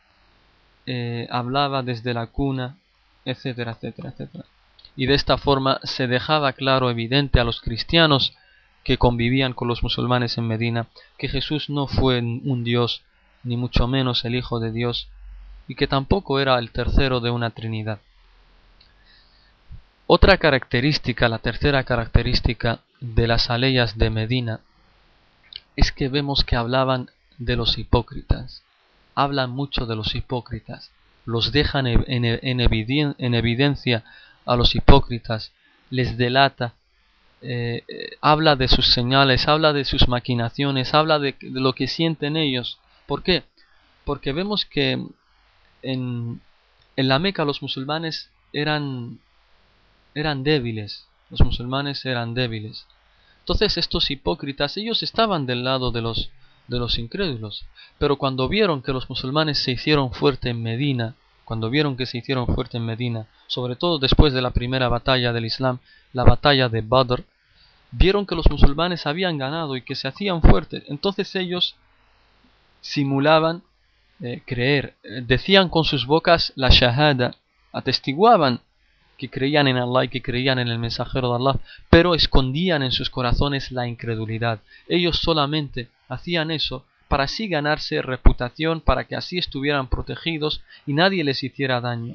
[0.87, 2.77] eh, hablaba desde la cuna,
[3.25, 4.45] etcétera, etcétera, etcétera.
[4.97, 8.35] Y de esta forma se dejaba claro, evidente a los cristianos
[8.85, 10.87] que convivían con los musulmanes en Medina,
[11.19, 13.03] que Jesús no fue un Dios,
[13.43, 15.09] ni mucho menos el Hijo de Dios,
[15.69, 18.01] y que tampoco era el tercero de una trinidad.
[20.07, 24.61] Otra característica, la tercera característica de las aleyas de Medina,
[25.77, 28.65] es que vemos que hablaban de los hipócritas.
[29.15, 30.91] Hablan mucho de los hipócritas,
[31.25, 32.65] los dejan en,
[33.35, 34.05] evidencia
[34.47, 35.53] a los hipócritas,
[35.91, 36.75] les delata,
[37.43, 41.89] eh, eh, habla de sus señales, habla de sus maquinaciones, habla de, de, lo que
[41.89, 42.79] sienten ellos.
[43.07, 43.45] ¿Por qué?
[44.05, 45.03] Porque vemos que
[45.83, 46.41] en,
[46.97, 49.21] la Meca los musulmanes eran,
[50.15, 52.87] eran débiles, los musulmanes eran débiles.
[53.41, 56.31] Entonces estos hipócritas, ellos estaban del lado de los,
[56.69, 57.65] de los incrédulos,
[57.99, 61.15] pero cuando vieron que los musulmanes se hicieron fuerte en Medina,
[61.51, 65.33] cuando vieron que se hicieron fuerte en Medina, sobre todo después de la primera batalla
[65.33, 65.81] del Islam,
[66.13, 67.25] la batalla de Badr,
[67.91, 70.85] vieron que los musulmanes habían ganado y que se hacían fuertes.
[70.87, 71.75] Entonces ellos
[72.81, 73.65] simulaban
[74.21, 77.35] eh, creer, eh, decían con sus bocas la shahada,
[77.73, 78.61] atestiguaban
[79.19, 81.61] que creían en Allah y que creían en el mensajero de Allah,
[81.91, 84.61] pero escondían en sus corazones la incredulidad.
[84.87, 91.25] Ellos solamente hacían eso para así ganarse reputación, para que así estuvieran protegidos y nadie
[91.25, 92.15] les hiciera daño.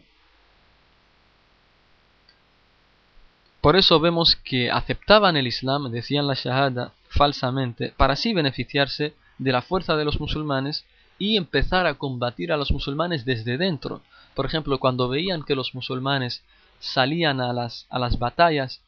[3.60, 9.52] Por eso vemos que aceptaban el Islam, decían la Shahada falsamente, para así beneficiarse de
[9.52, 10.86] la fuerza de los musulmanes
[11.20, 14.02] y empezar a combatir a los musulmanes desde dentro.
[14.34, 16.42] Por ejemplo, cuando veían que los musulmanes
[16.80, 18.80] salían a las, a las batallas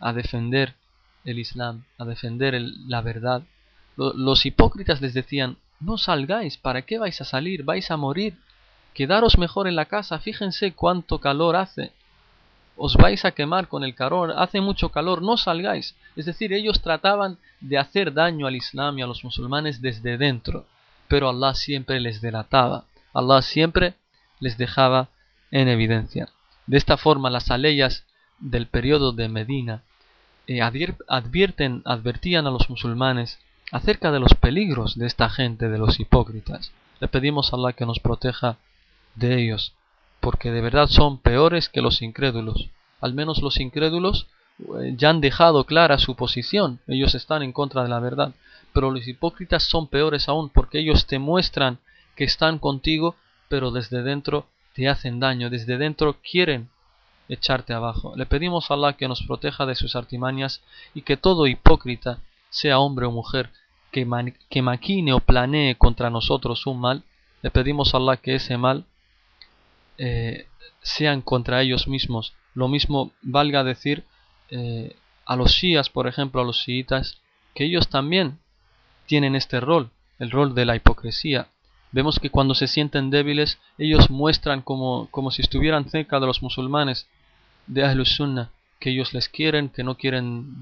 [0.00, 0.74] a defender
[1.24, 3.44] el Islam, a defender la verdad,
[3.96, 7.64] los hipócritas les decían, no salgáis, ¿para qué vais a salir?
[7.64, 8.36] Vais a morir.
[8.94, 11.92] Quedaros mejor en la casa, fíjense cuánto calor hace
[12.76, 15.94] os vais a quemar con el calor, hace mucho calor, no salgáis.
[16.16, 20.66] Es decir, ellos trataban de hacer daño al Islam y a los musulmanes desde dentro,
[21.08, 23.94] pero Allah siempre les delataba, Allah siempre
[24.40, 25.08] les dejaba
[25.50, 26.28] en evidencia.
[26.66, 28.04] De esta forma, las aleyas
[28.38, 29.82] del periodo de Medina
[30.46, 33.38] eh, advierten, advertían a los musulmanes
[33.72, 36.70] acerca de los peligros de esta gente, de los hipócritas.
[37.00, 38.58] Le pedimos a Allah que nos proteja
[39.16, 39.74] de ellos
[40.22, 42.68] porque de verdad son peores que los incrédulos.
[43.00, 44.28] Al menos los incrédulos
[44.60, 48.32] eh, ya han dejado clara su posición, ellos están en contra de la verdad,
[48.72, 51.78] pero los hipócritas son peores aún porque ellos te muestran
[52.14, 53.16] que están contigo,
[53.48, 56.68] pero desde dentro te hacen daño, desde dentro quieren
[57.28, 58.12] echarte abajo.
[58.14, 60.62] Le pedimos a Allah que nos proteja de sus artimañas
[60.94, 63.50] y que todo hipócrita, sea hombre o mujer,
[63.92, 64.06] que,
[64.50, 67.04] que maquine o planee contra nosotros un mal,
[67.42, 68.84] le pedimos a Allah que ese mal
[69.98, 70.46] eh,
[70.80, 72.32] sean contra ellos mismos.
[72.54, 74.04] Lo mismo valga decir
[74.50, 77.20] eh, a los shias, por ejemplo, a los shiitas,
[77.54, 78.38] que ellos también
[79.06, 81.48] tienen este rol, el rol de la hipocresía.
[81.92, 86.42] Vemos que cuando se sienten débiles, ellos muestran como, como si estuvieran cerca de los
[86.42, 87.06] musulmanes
[87.66, 88.50] de Ahlus Sunnah,
[88.80, 90.60] que ellos les quieren, que no quieren,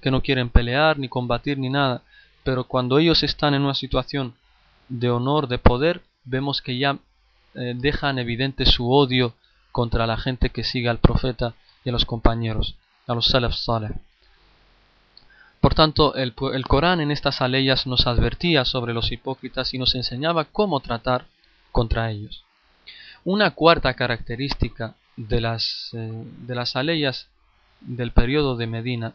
[0.00, 2.02] que no quieren pelear, ni combatir, ni nada.
[2.44, 4.34] Pero cuando ellos están en una situación
[4.88, 6.98] de honor, de poder, vemos que ya
[7.54, 9.34] eh, dejan evidente su odio
[9.72, 12.76] contra la gente que sigue al profeta y a los compañeros,
[13.06, 13.92] a los salaf saleh.
[15.60, 20.46] Por tanto, el, Corán en estas aleyas nos advertía sobre los hipócritas y nos enseñaba
[20.46, 21.26] cómo tratar
[21.70, 22.44] contra ellos.
[23.24, 27.28] Una cuarta característica de las, eh, de las aleyas
[27.80, 29.14] del periodo de Medina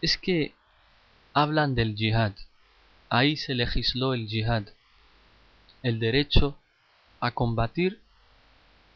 [0.00, 0.54] es que
[1.34, 2.32] hablan del jihad.
[3.08, 4.64] Ahí se legisló el jihad,
[5.82, 6.56] el derecho
[7.20, 8.00] a combatir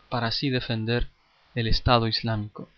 [0.08, 1.08] para así defender
[1.54, 2.68] el Estado Islámico.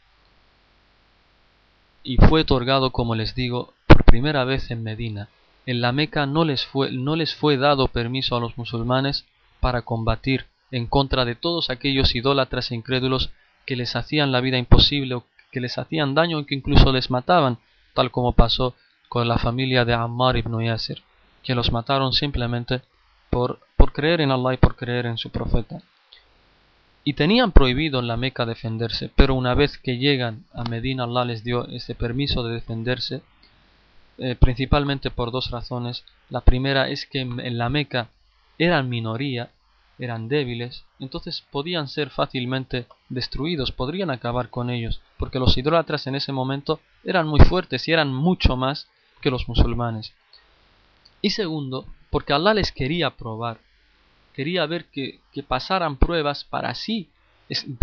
[2.02, 5.28] Y fue otorgado, como les digo, por primera vez en Medina.
[5.64, 9.24] En la Meca no les fue, no les fue dado permiso a los musulmanes
[9.60, 13.30] para combatir en contra de todos aquellos idólatras e incrédulos
[13.64, 17.10] que les hacían la vida imposible o que les hacían daño o que incluso les
[17.10, 17.58] mataban,
[17.94, 18.74] tal como pasó
[19.08, 21.02] con la familia de Ammar ibn Yasir,
[21.42, 22.82] que los mataron simplemente
[23.30, 25.82] por por creer en Allah y por creer en su profeta.
[27.02, 31.24] Y tenían prohibido en la Meca defenderse, pero una vez que llegan a Medina, Allah
[31.24, 33.22] les dio ese permiso de defenderse,
[34.18, 36.04] eh, principalmente por dos razones.
[36.30, 38.06] La primera es que en la Meca
[38.56, 39.50] eran minoría,
[39.98, 46.14] eran débiles, entonces podían ser fácilmente destruidos, podrían acabar con ellos, porque los idólatras en
[46.14, 48.86] ese momento eran muy fuertes y eran mucho más
[49.20, 50.14] que los musulmanes.
[51.22, 53.58] Y segundo, porque Allah les quería probar
[54.32, 57.08] quería ver que, pasaran pruebas para así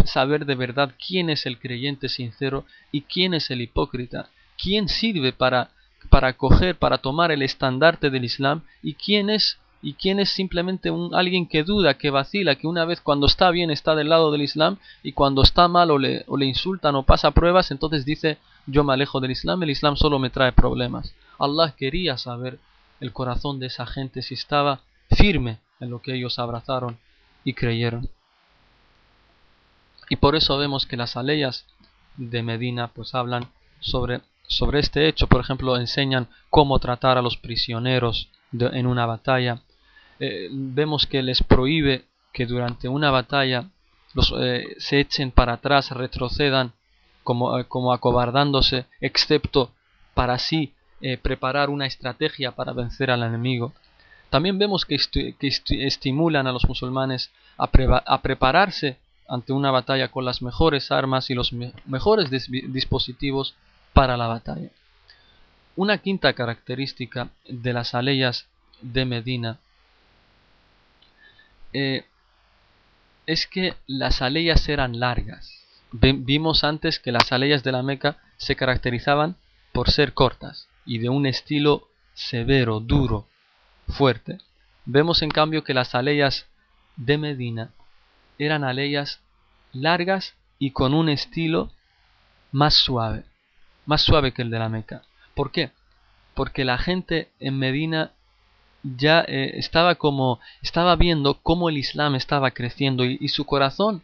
[0.06, 4.30] saber de verdad quién es el creyente sincero y quién es el hipócrita,
[4.62, 5.70] quién sirve para,
[6.10, 10.92] para coger, para tomar el estandarte del Islam y quién es y quién es simplemente
[10.92, 14.30] un, alguien que duda, que vacila, que una vez cuando está bien está del lado
[14.30, 18.04] del Islam y cuando está mal o le, o le insultan o pasa pruebas, entonces
[18.04, 21.16] dice yo me alejo del Islam, el Islam solo me trae problemas.
[21.38, 22.60] Allah quería saber
[23.00, 24.82] el corazón de esa gente si estaba
[25.12, 26.98] firme en lo que ellos abrazaron
[27.44, 28.10] y creyeron.
[30.10, 31.66] Y por eso vemos que las aleyas
[32.18, 35.28] de Medina pues hablan sobre, sobre este hecho.
[35.28, 39.62] Por ejemplo, enseñan cómo tratar a los prisioneros en una batalla.
[40.20, 43.70] Eh, vemos que les prohíbe que durante una batalla
[44.14, 46.74] los, eh, se echen para atrás, retrocedan
[47.24, 49.72] como, como acobardándose, excepto
[50.16, 50.74] para sí
[51.22, 53.74] preparar una estrategia para vencer al enemigo.
[54.30, 54.98] También vemos que,
[55.70, 57.70] estimulan a los musulmanes a,
[58.06, 58.98] a, prepararse
[59.28, 61.52] ante una batalla con las mejores armas y los
[61.86, 63.56] mejores dispositivos
[63.94, 64.70] para la batalla.
[65.76, 68.48] Una quinta característica de las aleyas
[68.82, 69.60] de Medina
[71.74, 72.06] eh,
[73.26, 75.56] es que las aleyas eran largas.
[75.92, 79.38] Vimos antes que las aleyas de la Meca se caracterizaban
[79.72, 83.28] por ser cortas y de un estilo severo, duro,
[83.90, 84.40] fuerte.
[84.86, 86.48] Vemos en cambio que las aleyas
[86.96, 87.70] de Medina
[88.40, 89.22] eran aleyas
[89.72, 91.72] largas y con un estilo
[92.52, 93.24] más suave,
[93.86, 95.04] más suave que el de la Meca.
[95.36, 95.70] ¿Por qué?
[96.34, 98.14] Porque la gente en Medina
[98.82, 104.02] ya eh, estaba como estaba viendo cómo el Islam estaba creciendo y, su corazón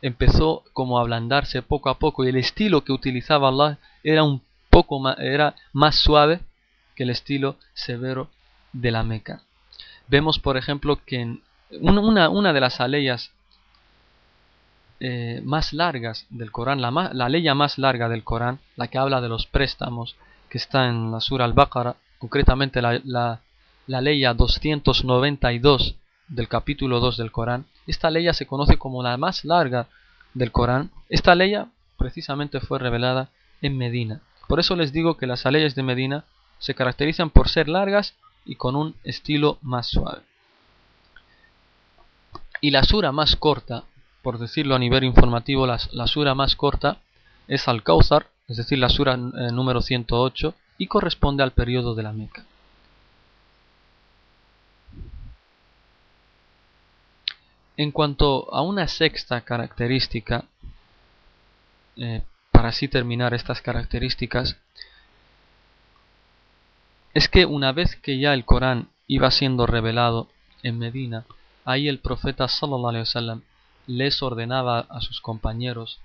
[0.00, 4.40] empezó como a ablandarse poco a poco y el estilo que utilizaba Allah era un
[4.74, 6.40] poco era más suave
[6.96, 8.28] que el estilo severo
[8.72, 9.42] de la Meca.
[10.08, 11.42] Vemos, por ejemplo, que en
[11.80, 13.30] una, de las aleyas
[14.98, 19.28] eh, más largas del Corán, la, ley más larga del Corán, la que habla de
[19.28, 20.16] los préstamos,
[20.48, 23.40] que está en la Sura al-Baqarah, concretamente la, la,
[23.86, 25.94] la ley 292
[26.26, 29.86] del capítulo 2 del Corán, esta ley se conoce como la más larga
[30.32, 30.90] del Corán.
[31.08, 31.54] Esta ley
[31.96, 33.28] precisamente fue revelada
[33.62, 34.20] en Medina.
[34.48, 36.24] Por eso les digo que las leyes de Medina
[36.58, 38.14] se caracterizan por ser largas
[38.44, 40.22] y con un estilo más suave.
[42.60, 43.84] Y la sura más corta,
[44.22, 46.98] por decirlo a nivel informativo, la, sura más corta
[47.48, 52.12] es Al-Kawthar, es decir, la sura eh, número 108, y corresponde al periodo de la
[52.12, 52.44] Meca.
[57.76, 60.44] En cuanto a una sexta característica,
[61.96, 62.22] eh,
[62.64, 64.56] para así terminar estas características,
[67.12, 70.28] es que una vez que ya el Corán iba siendo revelado
[70.62, 71.26] en Medina,
[71.66, 73.42] ahí el profeta sallallahu
[73.86, 76.00] les ordenaba a sus compañeros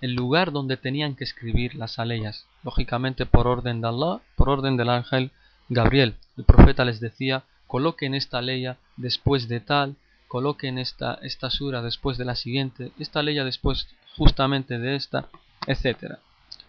[0.00, 4.76] el lugar donde tenían que escribir las aleyas, lógicamente por orden de Allah, por orden
[4.76, 5.32] del ángel
[5.68, 6.14] Gabriel.
[6.36, 9.96] El profeta les decía, coloquen esta ley después de tal,
[10.28, 15.28] coloquen esta, esta sura después de la siguiente, esta ley después justamente de esta,
[15.66, 16.18] etc.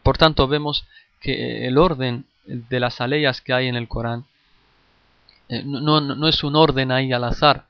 [0.03, 0.85] Por tanto, vemos
[1.19, 4.25] que el orden de las aleyas que hay en el Corán
[5.49, 7.65] eh, no, no, es un orden ahí al azar,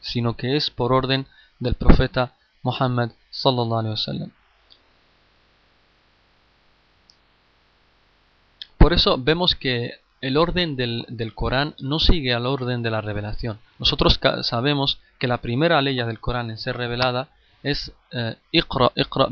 [0.00, 1.26] sino que es por orden
[1.58, 4.30] del profeta Muhammad sallallahu alaihi wasallam.
[8.78, 13.00] Por eso vemos que el orden del, del, Corán no sigue al orden de la
[13.00, 13.58] revelación.
[13.78, 17.28] Nosotros sabemos que la primera ley del Corán en ser revelada
[17.62, 19.28] es eh, Iqra, Iqra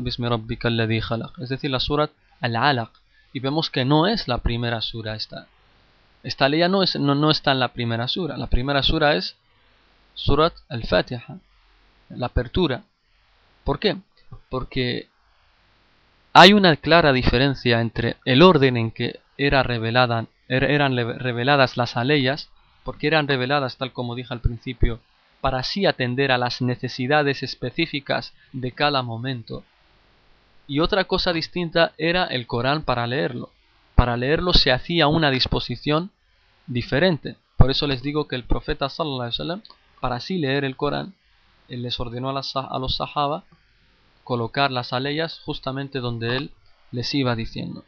[1.39, 2.11] es decir, la surat
[2.41, 2.91] Al-Alaq,
[3.33, 5.47] y vemos que no es la primera sura esta.
[6.23, 8.37] Esta ley no, es, no, no está en la primera sura.
[8.37, 9.35] La primera sura es
[10.13, 11.37] Surat al-Fatiha,
[12.09, 12.83] la apertura.
[13.63, 13.97] ¿Por qué?
[14.49, 15.07] Porque
[16.33, 21.95] hay una clara diferencia entre el orden en que era revelada, er, eran reveladas las
[21.95, 22.49] aleyas,
[22.83, 24.99] porque eran reveladas, tal como dije al principio,
[25.41, 29.63] para así atender a las necesidades específicas de cada momento
[30.67, 33.51] y otra cosa distinta era el Corán para leerlo.
[33.95, 36.11] Para leerlo se hacía una disposición
[36.67, 37.37] diferente.
[37.55, 39.61] Por eso les digo que el profeta sallallahu alaihi wasallam
[40.01, 41.15] para así leer el Corán
[41.69, 43.43] él les ordenó a, los sahaba
[44.23, 46.51] colocar las aleyas justamente donde él
[46.91, 47.83] les iba diciendo.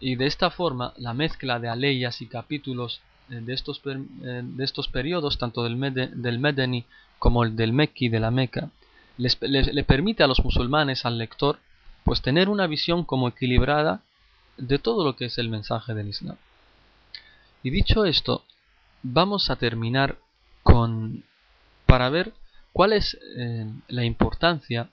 [0.00, 3.00] Y de esta forma la mezcla de aleyas y capítulos
[3.40, 6.84] de estos, eh, de estos periodos, tanto del, del Medeni
[7.18, 8.70] como el del Mekki de la Meca,
[9.16, 11.58] le permite a los musulmanes, al lector,
[12.04, 14.00] pues tener una visión como equilibrada
[14.56, 16.36] de todo lo que es el mensaje del Islam.
[17.62, 18.44] Y dicho esto,
[19.02, 20.18] vamos a terminar
[20.62, 21.24] con
[21.86, 22.32] para ver
[22.72, 24.88] cuál es eh, la importancia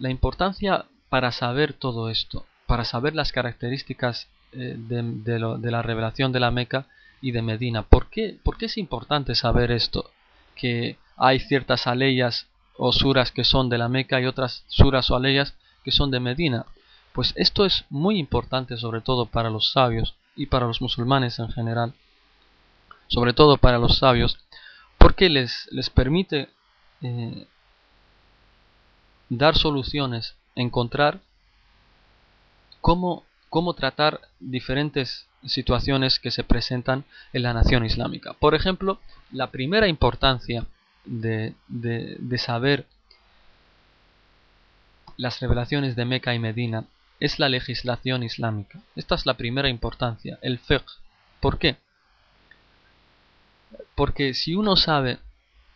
[0.00, 6.40] la importancia para saber todo esto, para saber las características eh, de, la revelación de
[6.40, 6.86] la Meca
[7.20, 7.82] y de Medina.
[7.82, 10.10] ¿Por qué, ¿Por qué es importante saber esto?
[10.54, 15.16] Que hay ciertas aleyas o suras que son de la Meca y otras suras o
[15.16, 15.54] aleyas
[15.84, 16.66] que son de Medina.
[17.12, 21.50] Pues esto es muy importante sobre todo para los sabios y para los musulmanes en
[21.50, 21.94] general.
[23.08, 24.38] Sobre todo para los sabios,
[24.96, 26.48] porque les, les permite
[27.02, 27.46] eh,
[29.28, 31.20] dar soluciones, encontrar
[32.80, 38.34] cómo, cómo tratar diferentes situaciones que se presentan en la nación islámica.
[38.34, 39.00] Por ejemplo,
[39.32, 40.66] la primera importancia
[41.04, 42.86] de, de, saber
[45.16, 46.84] las revelaciones de Meca y Medina
[47.20, 48.80] es la legislación islámica.
[48.96, 50.86] Esta es la primera importancia, el fiqh.
[51.40, 51.76] ¿Por qué?
[53.94, 55.18] Porque si uno sabe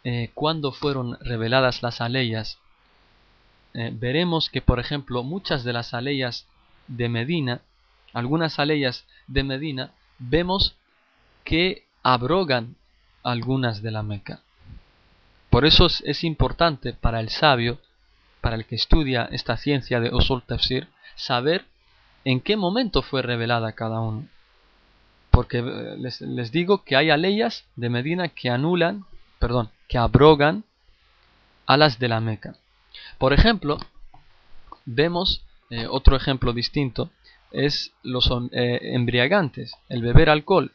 [0.05, 2.59] eh, cuándo fueron reveladas las aleyas,
[3.75, 6.47] eh, veremos que, por ejemplo, muchas de las aleyas
[6.87, 7.61] de Medina,
[8.15, 10.77] algunas aleyas de Medina, vemos
[11.45, 12.77] que abrogan
[13.23, 14.41] algunas de la Meca.
[15.51, 17.79] Por eso es, importante para el sabio,
[18.41, 21.65] para el que estudia esta ciencia de Usul Tafsir, saber
[22.25, 24.27] en qué momento fue revelada cada uno.
[25.31, 29.05] Porque eh, les, digo que hay aleyas de Medina que anulan,
[29.39, 30.65] perdón, que abrogan
[31.67, 32.57] a las de la Meca.
[33.19, 33.79] Por ejemplo,
[34.85, 37.11] vemos eh, otro ejemplo distinto,
[37.55, 40.73] es los eh, embriagantes, el beber alcohol.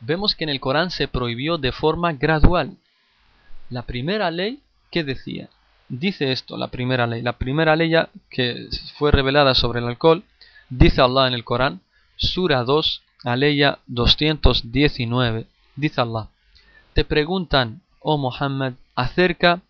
[0.00, 2.76] Vemos que en el Corán se prohibió de forma gradual.
[3.70, 4.60] La primera ley,
[4.90, 5.48] ¿qué decía?
[5.88, 7.22] Dice esto, la primera ley.
[7.22, 7.92] La primera ley
[8.30, 10.24] que fue revelada sobre el alcohol,
[10.68, 11.80] dice Allah en el Corán,
[12.16, 15.46] Sura 2, aleya 219,
[15.76, 16.28] dice Allah,
[16.92, 19.60] te preguntan, oh Muhammad, acerca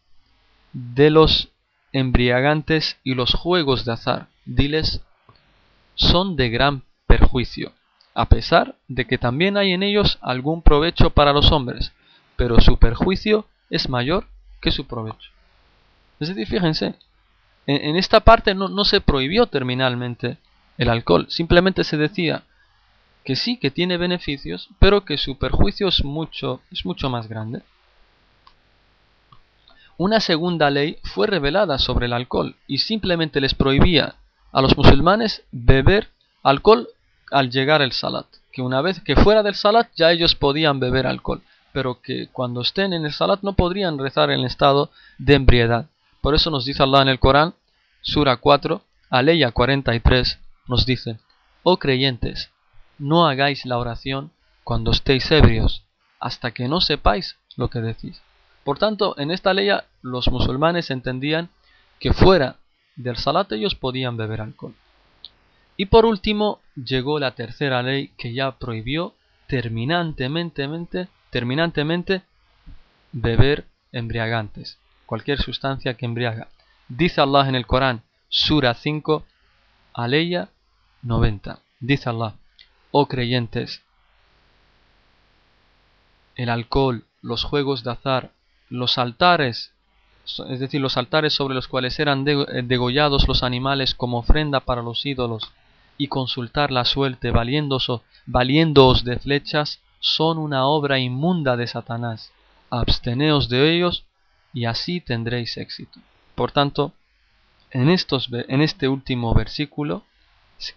[0.73, 1.49] de los
[1.93, 4.29] embriagantes y los juegos de azar.
[4.45, 5.01] Diles,
[5.97, 7.73] son de gran perjuicio,
[8.15, 11.93] a pesar de que también hay en ellos algún provecho para los hombres,
[12.37, 14.27] pero su perjuicio es mayor
[14.61, 15.31] que su provecho.
[16.21, 16.95] Es decir, fíjense,
[17.67, 20.39] en, esta parte no, no se prohibió terminalmente
[20.79, 22.45] el alcohol, simplemente se decía
[23.25, 27.63] que sí, que tiene beneficios, pero que su perjuicio es mucho, es mucho más grande.
[29.99, 34.15] Una segunda ley fue revelada sobre el alcohol y simplemente les prohibía
[34.53, 36.09] a los musulmanes beber
[36.43, 36.89] alcohol
[37.31, 38.27] al llegar el salat.
[38.53, 41.43] Que una vez que fuera del salat ya ellos podían beber alcohol,
[41.73, 45.87] pero que cuando estén en el salat no podrían rezar en estado de embriedad.
[46.21, 47.55] Por eso nos dice Allah en el Corán,
[48.01, 50.39] Sura 4, Aleya 43,
[50.69, 51.19] nos dice,
[51.63, 52.51] Oh creyentes,
[52.99, 54.31] no hagáis la oración
[54.65, 55.85] cuando estéis ebrios,
[56.19, 58.23] hasta que no sepáis lo que decís.
[58.65, 59.69] Por tanto, en esta ley
[60.03, 61.51] los musulmanes entendían
[62.01, 62.57] que fuera
[62.97, 64.75] del salat ellos podían beber alcohol.
[65.77, 69.15] Y por último llegó la tercera ley que ya prohibió
[69.47, 72.23] terminantemente, terminantemente
[73.13, 76.49] beber embriagantes, cualquier sustancia que embriaga.
[76.89, 79.25] Dice Allah en el Corán, Sura 5,
[79.93, 80.49] Aleya
[81.03, 81.61] 90.
[81.81, 82.35] Dice Allah,
[82.91, 83.83] oh creyentes,
[86.37, 88.31] el alcohol, los juegos de azar,
[88.69, 89.73] los altares,
[90.49, 94.83] es decir, los altares sobre los cuales eran eh, degollados los animales como ofrenda para
[94.83, 95.53] los ídolos,
[95.99, 102.33] y consultar la suerte valiéndoos de flechas, son una obra inmunda de Satanás.
[102.71, 104.05] Absteneos de ellos
[104.53, 106.01] y así tendréis éxito.
[106.35, 106.93] Por tanto,
[107.71, 110.05] en, estos, en este último versículo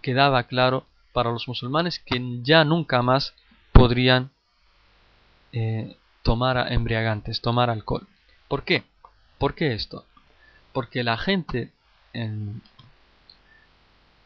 [0.01, 3.33] quedaba claro para los musulmanes que ya nunca más
[3.71, 4.31] podrían
[5.51, 8.07] eh, tomar embriagantes, tomar alcohol.
[8.47, 8.83] ¿Por qué?
[9.39, 10.05] ¿Por qué esto?
[10.73, 11.71] Porque la gente
[12.13, 12.61] en,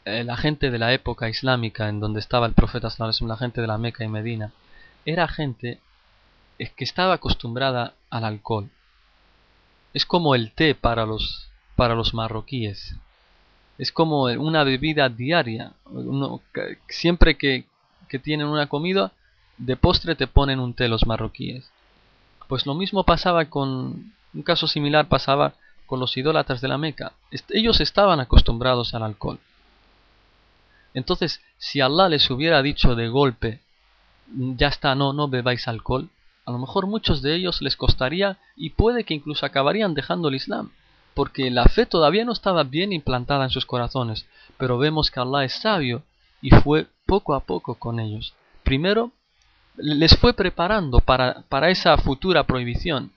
[0.05, 3.67] eh, la gente de la época islámica en donde estaba el profeta la gente de
[3.67, 4.51] la Meca y Medina,
[5.05, 5.79] era gente
[6.57, 8.69] que estaba acostumbrada al alcohol.
[9.93, 12.95] Es como el té para los, para los marroquíes.
[13.77, 15.73] Es como una bebida diaria.
[16.89, 17.65] siempre que,
[18.07, 19.11] que tienen una comida,
[19.57, 21.69] de postre te ponen un té los marroquíes.
[22.47, 25.53] Pues lo mismo pasaba con, un caso similar pasaba
[25.85, 27.13] con los idólatras de la Meca.
[27.49, 29.39] Ellos estaban acostumbrados al alcohol.
[30.93, 33.61] Entonces, si Allah les hubiera dicho de golpe,
[34.27, 36.09] ya está, no, no bebáis alcohol,
[36.45, 40.35] a lo mejor muchos de ellos les costaría y puede que incluso acabarían dejando el
[40.35, 40.71] Islam,
[41.13, 44.25] porque la fe todavía no estaba bien implantada en sus corazones,
[44.57, 46.03] pero vemos que Allah es sabio
[46.41, 48.33] y fue poco a poco con ellos.
[48.63, 49.11] Primero
[49.77, 53.11] les fue preparando para, para esa futura prohibición.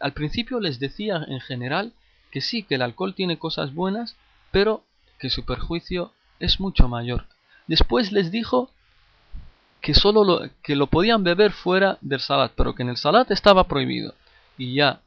[0.00, 1.92] Al principio les decía en general
[2.30, 4.16] que sí, que el alcohol tiene cosas buenas,
[4.50, 4.82] pero
[5.18, 7.26] que su perjuicio es mucho mayor.
[7.66, 8.70] Después les dijo
[9.80, 13.30] que solo lo, que lo podían beber fuera del salat, pero que en el salat
[13.30, 14.14] estaba prohibido.
[14.58, 15.00] Y ya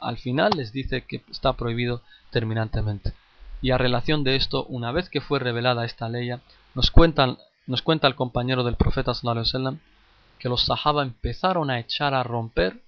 [0.00, 3.12] al final les dice que está prohibido terminantemente.
[3.60, 6.30] Y a relación de esto, una vez que fue revelada esta ley,
[6.74, 9.78] nos, cuentan, nos cuenta el compañero del profeta sallallahu
[10.38, 12.80] que los sahaba empezaron a echar a romper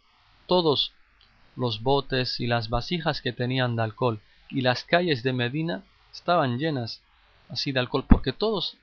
[0.47, 0.93] todos
[1.57, 5.83] los botes y las vasijas que tenían de alcohol y las calles de Medina
[6.13, 7.01] estaban llenas
[7.49, 8.77] así de alcohol porque todos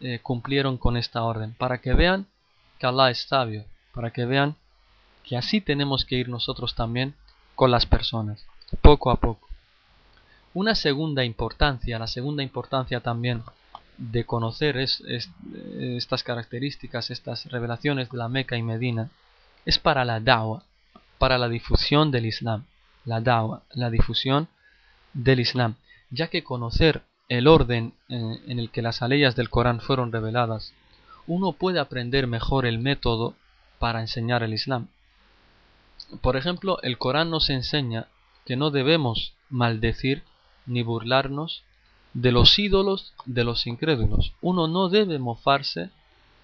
[0.00, 2.26] eh, cumplieron con esta orden para que vean
[2.78, 3.64] que Allah es sabio
[3.96, 4.56] para que vean
[5.24, 7.14] que así tenemos que ir nosotros también
[7.54, 8.44] con las personas,
[8.82, 9.48] poco a poco.
[10.52, 13.42] Una segunda importancia, la segunda importancia también
[13.96, 19.08] de conocer estas características, estas revelaciones de la Meca y Medina,
[19.64, 20.62] es para la da'wa,
[21.18, 22.64] para la difusión del Islam.
[23.04, 24.48] La da'wa, la difusión
[25.12, 25.76] del Islam,
[26.10, 30.72] ya que conocer el orden en el que las aleyas del Corán fueron reveladas,
[31.26, 33.34] uno puede aprender mejor el método
[33.78, 34.88] para enseñar el Islam.
[36.20, 38.06] Por ejemplo, el Corán nos enseña
[38.44, 40.22] que no debemos maldecir
[40.66, 41.64] ni burlarnos
[42.14, 44.32] de los ídolos de los incrédulos.
[44.40, 45.90] Uno no debe mofarse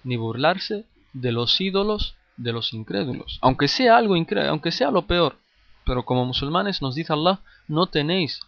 [0.03, 5.05] ni burlarse de los ídolos de los incrédulos, aunque sea algo increíble, aunque sea lo
[5.05, 5.37] peor.
[5.85, 8.39] Pero como musulmanes nos dice Allah, no tenéis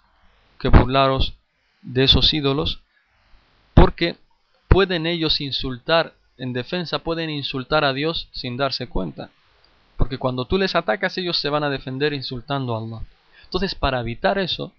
[0.60, 1.34] que burlaros
[1.82, 2.82] de esos ídolos,
[3.74, 4.18] porque
[4.68, 9.30] pueden ellos insultar, en defensa pueden insultar a Dios sin darse cuenta.
[9.98, 13.02] Porque cuando tú les atacas, ellos se van a defender insultando a Allah.
[13.44, 14.74] Entonces, para evitar eso,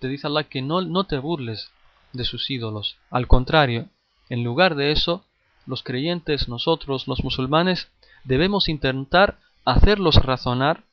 [0.00, 1.70] te dice Allah que no, no te burles
[2.12, 2.96] de sus ídolos.
[3.10, 3.88] Al contrario,
[4.28, 5.24] en lugar de eso,
[5.66, 7.90] los creyentes, nosotros, los musulmanes,
[8.24, 10.84] debemos intentar hacerlos razonar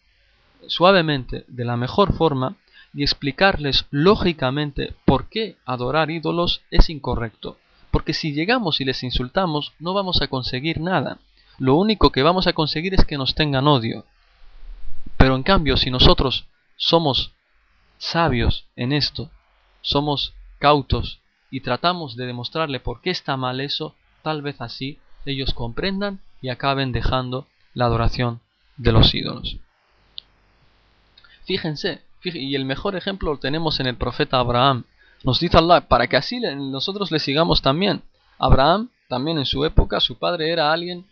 [0.67, 2.55] suavemente, de la mejor forma,
[2.93, 7.57] y explicarles lógicamente por qué adorar ídolos es incorrecto.
[7.91, 11.19] Porque si llegamos y les insultamos, no vamos a conseguir nada.
[11.57, 14.05] Lo único que vamos a conseguir es que nos tengan odio.
[15.17, 16.45] Pero en cambio, si nosotros
[16.75, 17.31] somos
[17.97, 19.29] sabios en esto,
[19.81, 21.19] somos cautos
[21.49, 26.49] y tratamos de demostrarle por qué está mal eso, tal vez así ellos comprendan y
[26.49, 28.39] acaben dejando la adoración
[28.77, 29.57] de los ídolos.
[31.45, 34.83] Fíjense, y el mejor ejemplo lo tenemos en el profeta Abraham.
[35.23, 38.03] Nos dice Allah, para que así nosotros le sigamos también.
[38.37, 41.07] Abraham, también en su época, su padre era alguien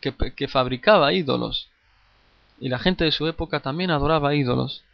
[0.00, 1.68] que, que fabricaba ídolos.
[2.60, 4.84] Y la gente de su época también adoraba ídolos.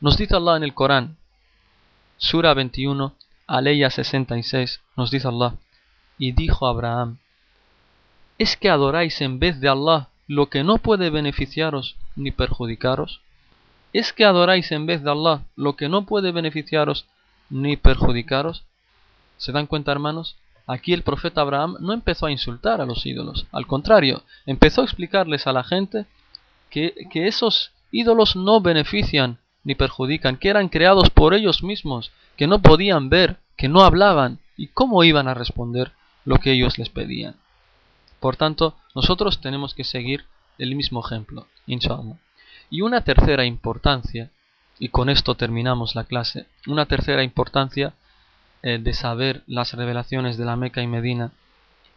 [0.00, 1.18] Nos dice Allah en el Corán,
[2.16, 3.14] Sura 21,
[3.46, 5.54] Aleya 66, nos dice Allah,
[6.16, 7.18] y dijo Abraham,
[8.38, 13.20] ¿es que adoráis en vez de Allah lo que no puede beneficiaros ni perjudicaros?
[13.92, 17.06] ¿Es que adoráis en vez de Allah lo que no puede beneficiaros
[17.50, 18.64] ni perjudicaros?
[19.38, 20.36] ¿Se dan cuenta, hermanos?
[20.66, 24.84] Aquí el profeta Abraham no empezó a insultar a los ídolos, al contrario, empezó a
[24.84, 26.04] explicarles a la gente
[26.70, 32.46] que, que esos ídolos no benefician ni perjudican, que eran creados por ellos mismos, que
[32.46, 35.92] no podían ver, que no hablaban, y cómo iban a responder
[36.24, 37.34] lo que ellos les pedían.
[38.20, 40.24] Por tanto, nosotros tenemos que seguir
[40.58, 42.18] el mismo ejemplo, inshallah.
[42.70, 44.30] Y una tercera importancia,
[44.78, 47.94] y con esto terminamos la clase, una tercera importancia
[48.62, 51.32] eh, de saber las revelaciones de la Meca y Medina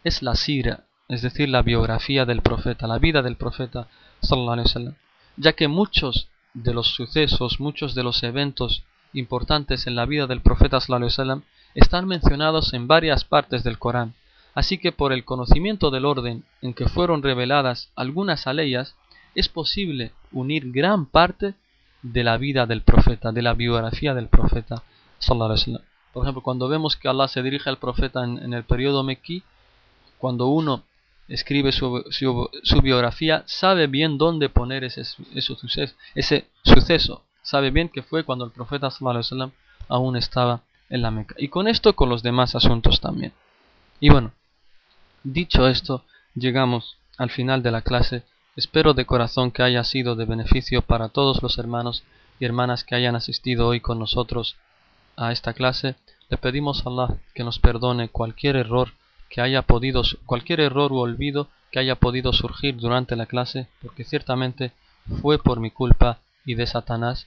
[0.04, 3.88] es la sira, es decir, la biografía del profeta, la vida del profeta,
[4.20, 4.94] sallallahu
[5.36, 10.40] ya que muchos de los sucesos, muchos de los eventos importantes en la vida del
[10.40, 11.42] profeta sallallahu
[11.74, 14.14] están mencionados en varias partes del Corán.
[14.54, 18.94] Así que por el conocimiento del orden en que fueron reveladas algunas aleyas,
[19.34, 21.54] es posible unir gran parte
[22.02, 24.82] de la vida del profeta, de la biografía del profeta.
[26.12, 29.42] Por ejemplo, cuando vemos que Allah se dirige al profeta en, el periodo mequí,
[30.18, 30.84] cuando uno
[31.28, 32.50] escribe su,
[32.82, 37.22] biografía, sabe bien dónde poner ese, suceso, ese suceso.
[37.40, 38.88] Sabe bien que fue cuando el profeta
[39.88, 41.34] aún estaba en la Meca.
[41.38, 43.32] Y con esto, con los demás asuntos también.
[43.98, 44.32] Y bueno,
[45.24, 46.04] dicho esto,
[46.34, 51.08] llegamos al final de la clase Espero de corazón que haya sido de beneficio para
[51.08, 52.04] todos los hermanos
[52.38, 54.56] y hermanas que hayan asistido hoy con nosotros
[55.16, 55.94] a esta clase.
[56.28, 58.90] Le pedimos a Allah que nos perdone cualquier error
[59.30, 64.04] que haya podido, cualquier error u olvido que haya podido surgir durante la clase, porque
[64.04, 64.72] ciertamente
[65.22, 67.26] fue por mi culpa y de Satanás.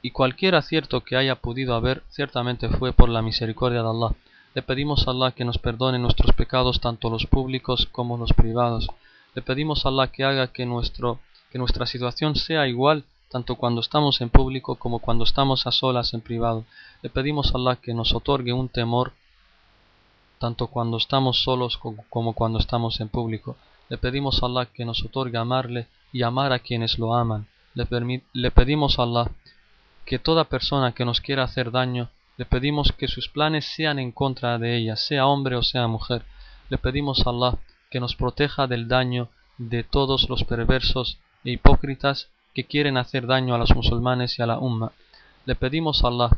[0.00, 4.16] Y cualquier acierto que haya podido haber, ciertamente fue por la misericordia de Allah.
[4.54, 8.86] Le pedimos a Allah que nos perdone nuestros pecados, tanto los públicos como los privados.
[9.34, 13.80] Le pedimos a Allah que haga que, nuestro, que nuestra situación sea igual tanto cuando
[13.80, 16.66] estamos en público como cuando estamos a solas en privado.
[17.00, 19.12] Le pedimos a Allah que nos otorgue un temor
[20.38, 21.78] tanto cuando estamos solos
[22.10, 23.56] como cuando estamos en público.
[23.88, 27.46] Le pedimos a Allah que nos otorgue amarle y amar a quienes lo aman.
[27.72, 27.86] Le,
[28.34, 29.30] le pedimos a Allah
[30.04, 34.10] que toda persona que nos quiera hacer daño, le pedimos que sus planes sean en
[34.10, 36.24] contra de ella, sea hombre o sea mujer.
[36.70, 37.58] Le pedimos a Allah
[37.90, 39.28] que nos proteja del daño
[39.58, 44.46] de todos los perversos e hipócritas que quieren hacer daño a los musulmanes y a
[44.46, 44.92] la umma.
[45.44, 46.30] Le pedimos a Allah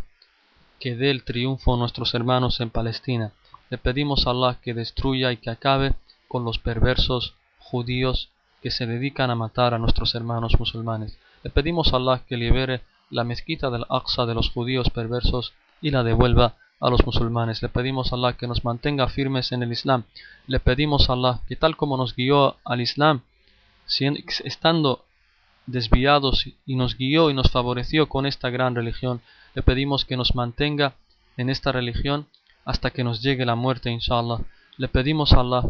[0.80, 3.32] que dé el triunfo a nuestros hermanos en Palestina.
[3.70, 5.95] Le pedimos a Allah que destruya y que acabe
[6.26, 8.30] con los perversos judíos
[8.62, 11.16] que se dedican a matar a nuestros hermanos musulmanes.
[11.45, 15.53] Le pedimos a Allah que libere la mezquita del Aqsa de los judíos perversos
[15.85, 17.62] y la devuelva a los musulmanes.
[17.62, 20.05] Le pedimos a Allah que nos mantenga firmes en el Islam.
[20.47, 23.20] Le pedimos a Allah que tal como nos guió al Islam,
[24.45, 25.05] estando
[25.66, 29.20] desviados y nos guió y nos favoreció con esta gran religión,
[29.55, 30.95] le pedimos que nos mantenga
[31.37, 32.28] en esta religión
[32.64, 34.39] hasta que nos llegue la muerte, inshallah.
[34.78, 35.64] Le pedimos a Allah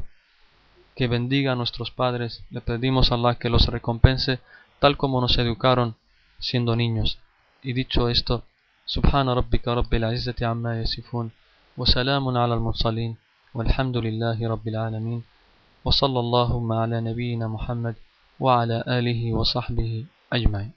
[0.94, 4.38] que bendiga a nuestros padres, le pedimos a Allah que los recompense
[4.78, 5.96] tal como nos educaron
[6.38, 7.18] siendo niños.
[7.64, 8.44] Y dicho esto,
[8.86, 11.30] سبحان ربك رب العزة عما يصفون
[11.78, 13.16] وسلام على المرسلين
[13.54, 15.22] والحمد لله رب العالمين
[15.84, 17.94] وصلى اللهم على نبينا محمد
[18.40, 20.72] وعلى آله وصحبه أجمعين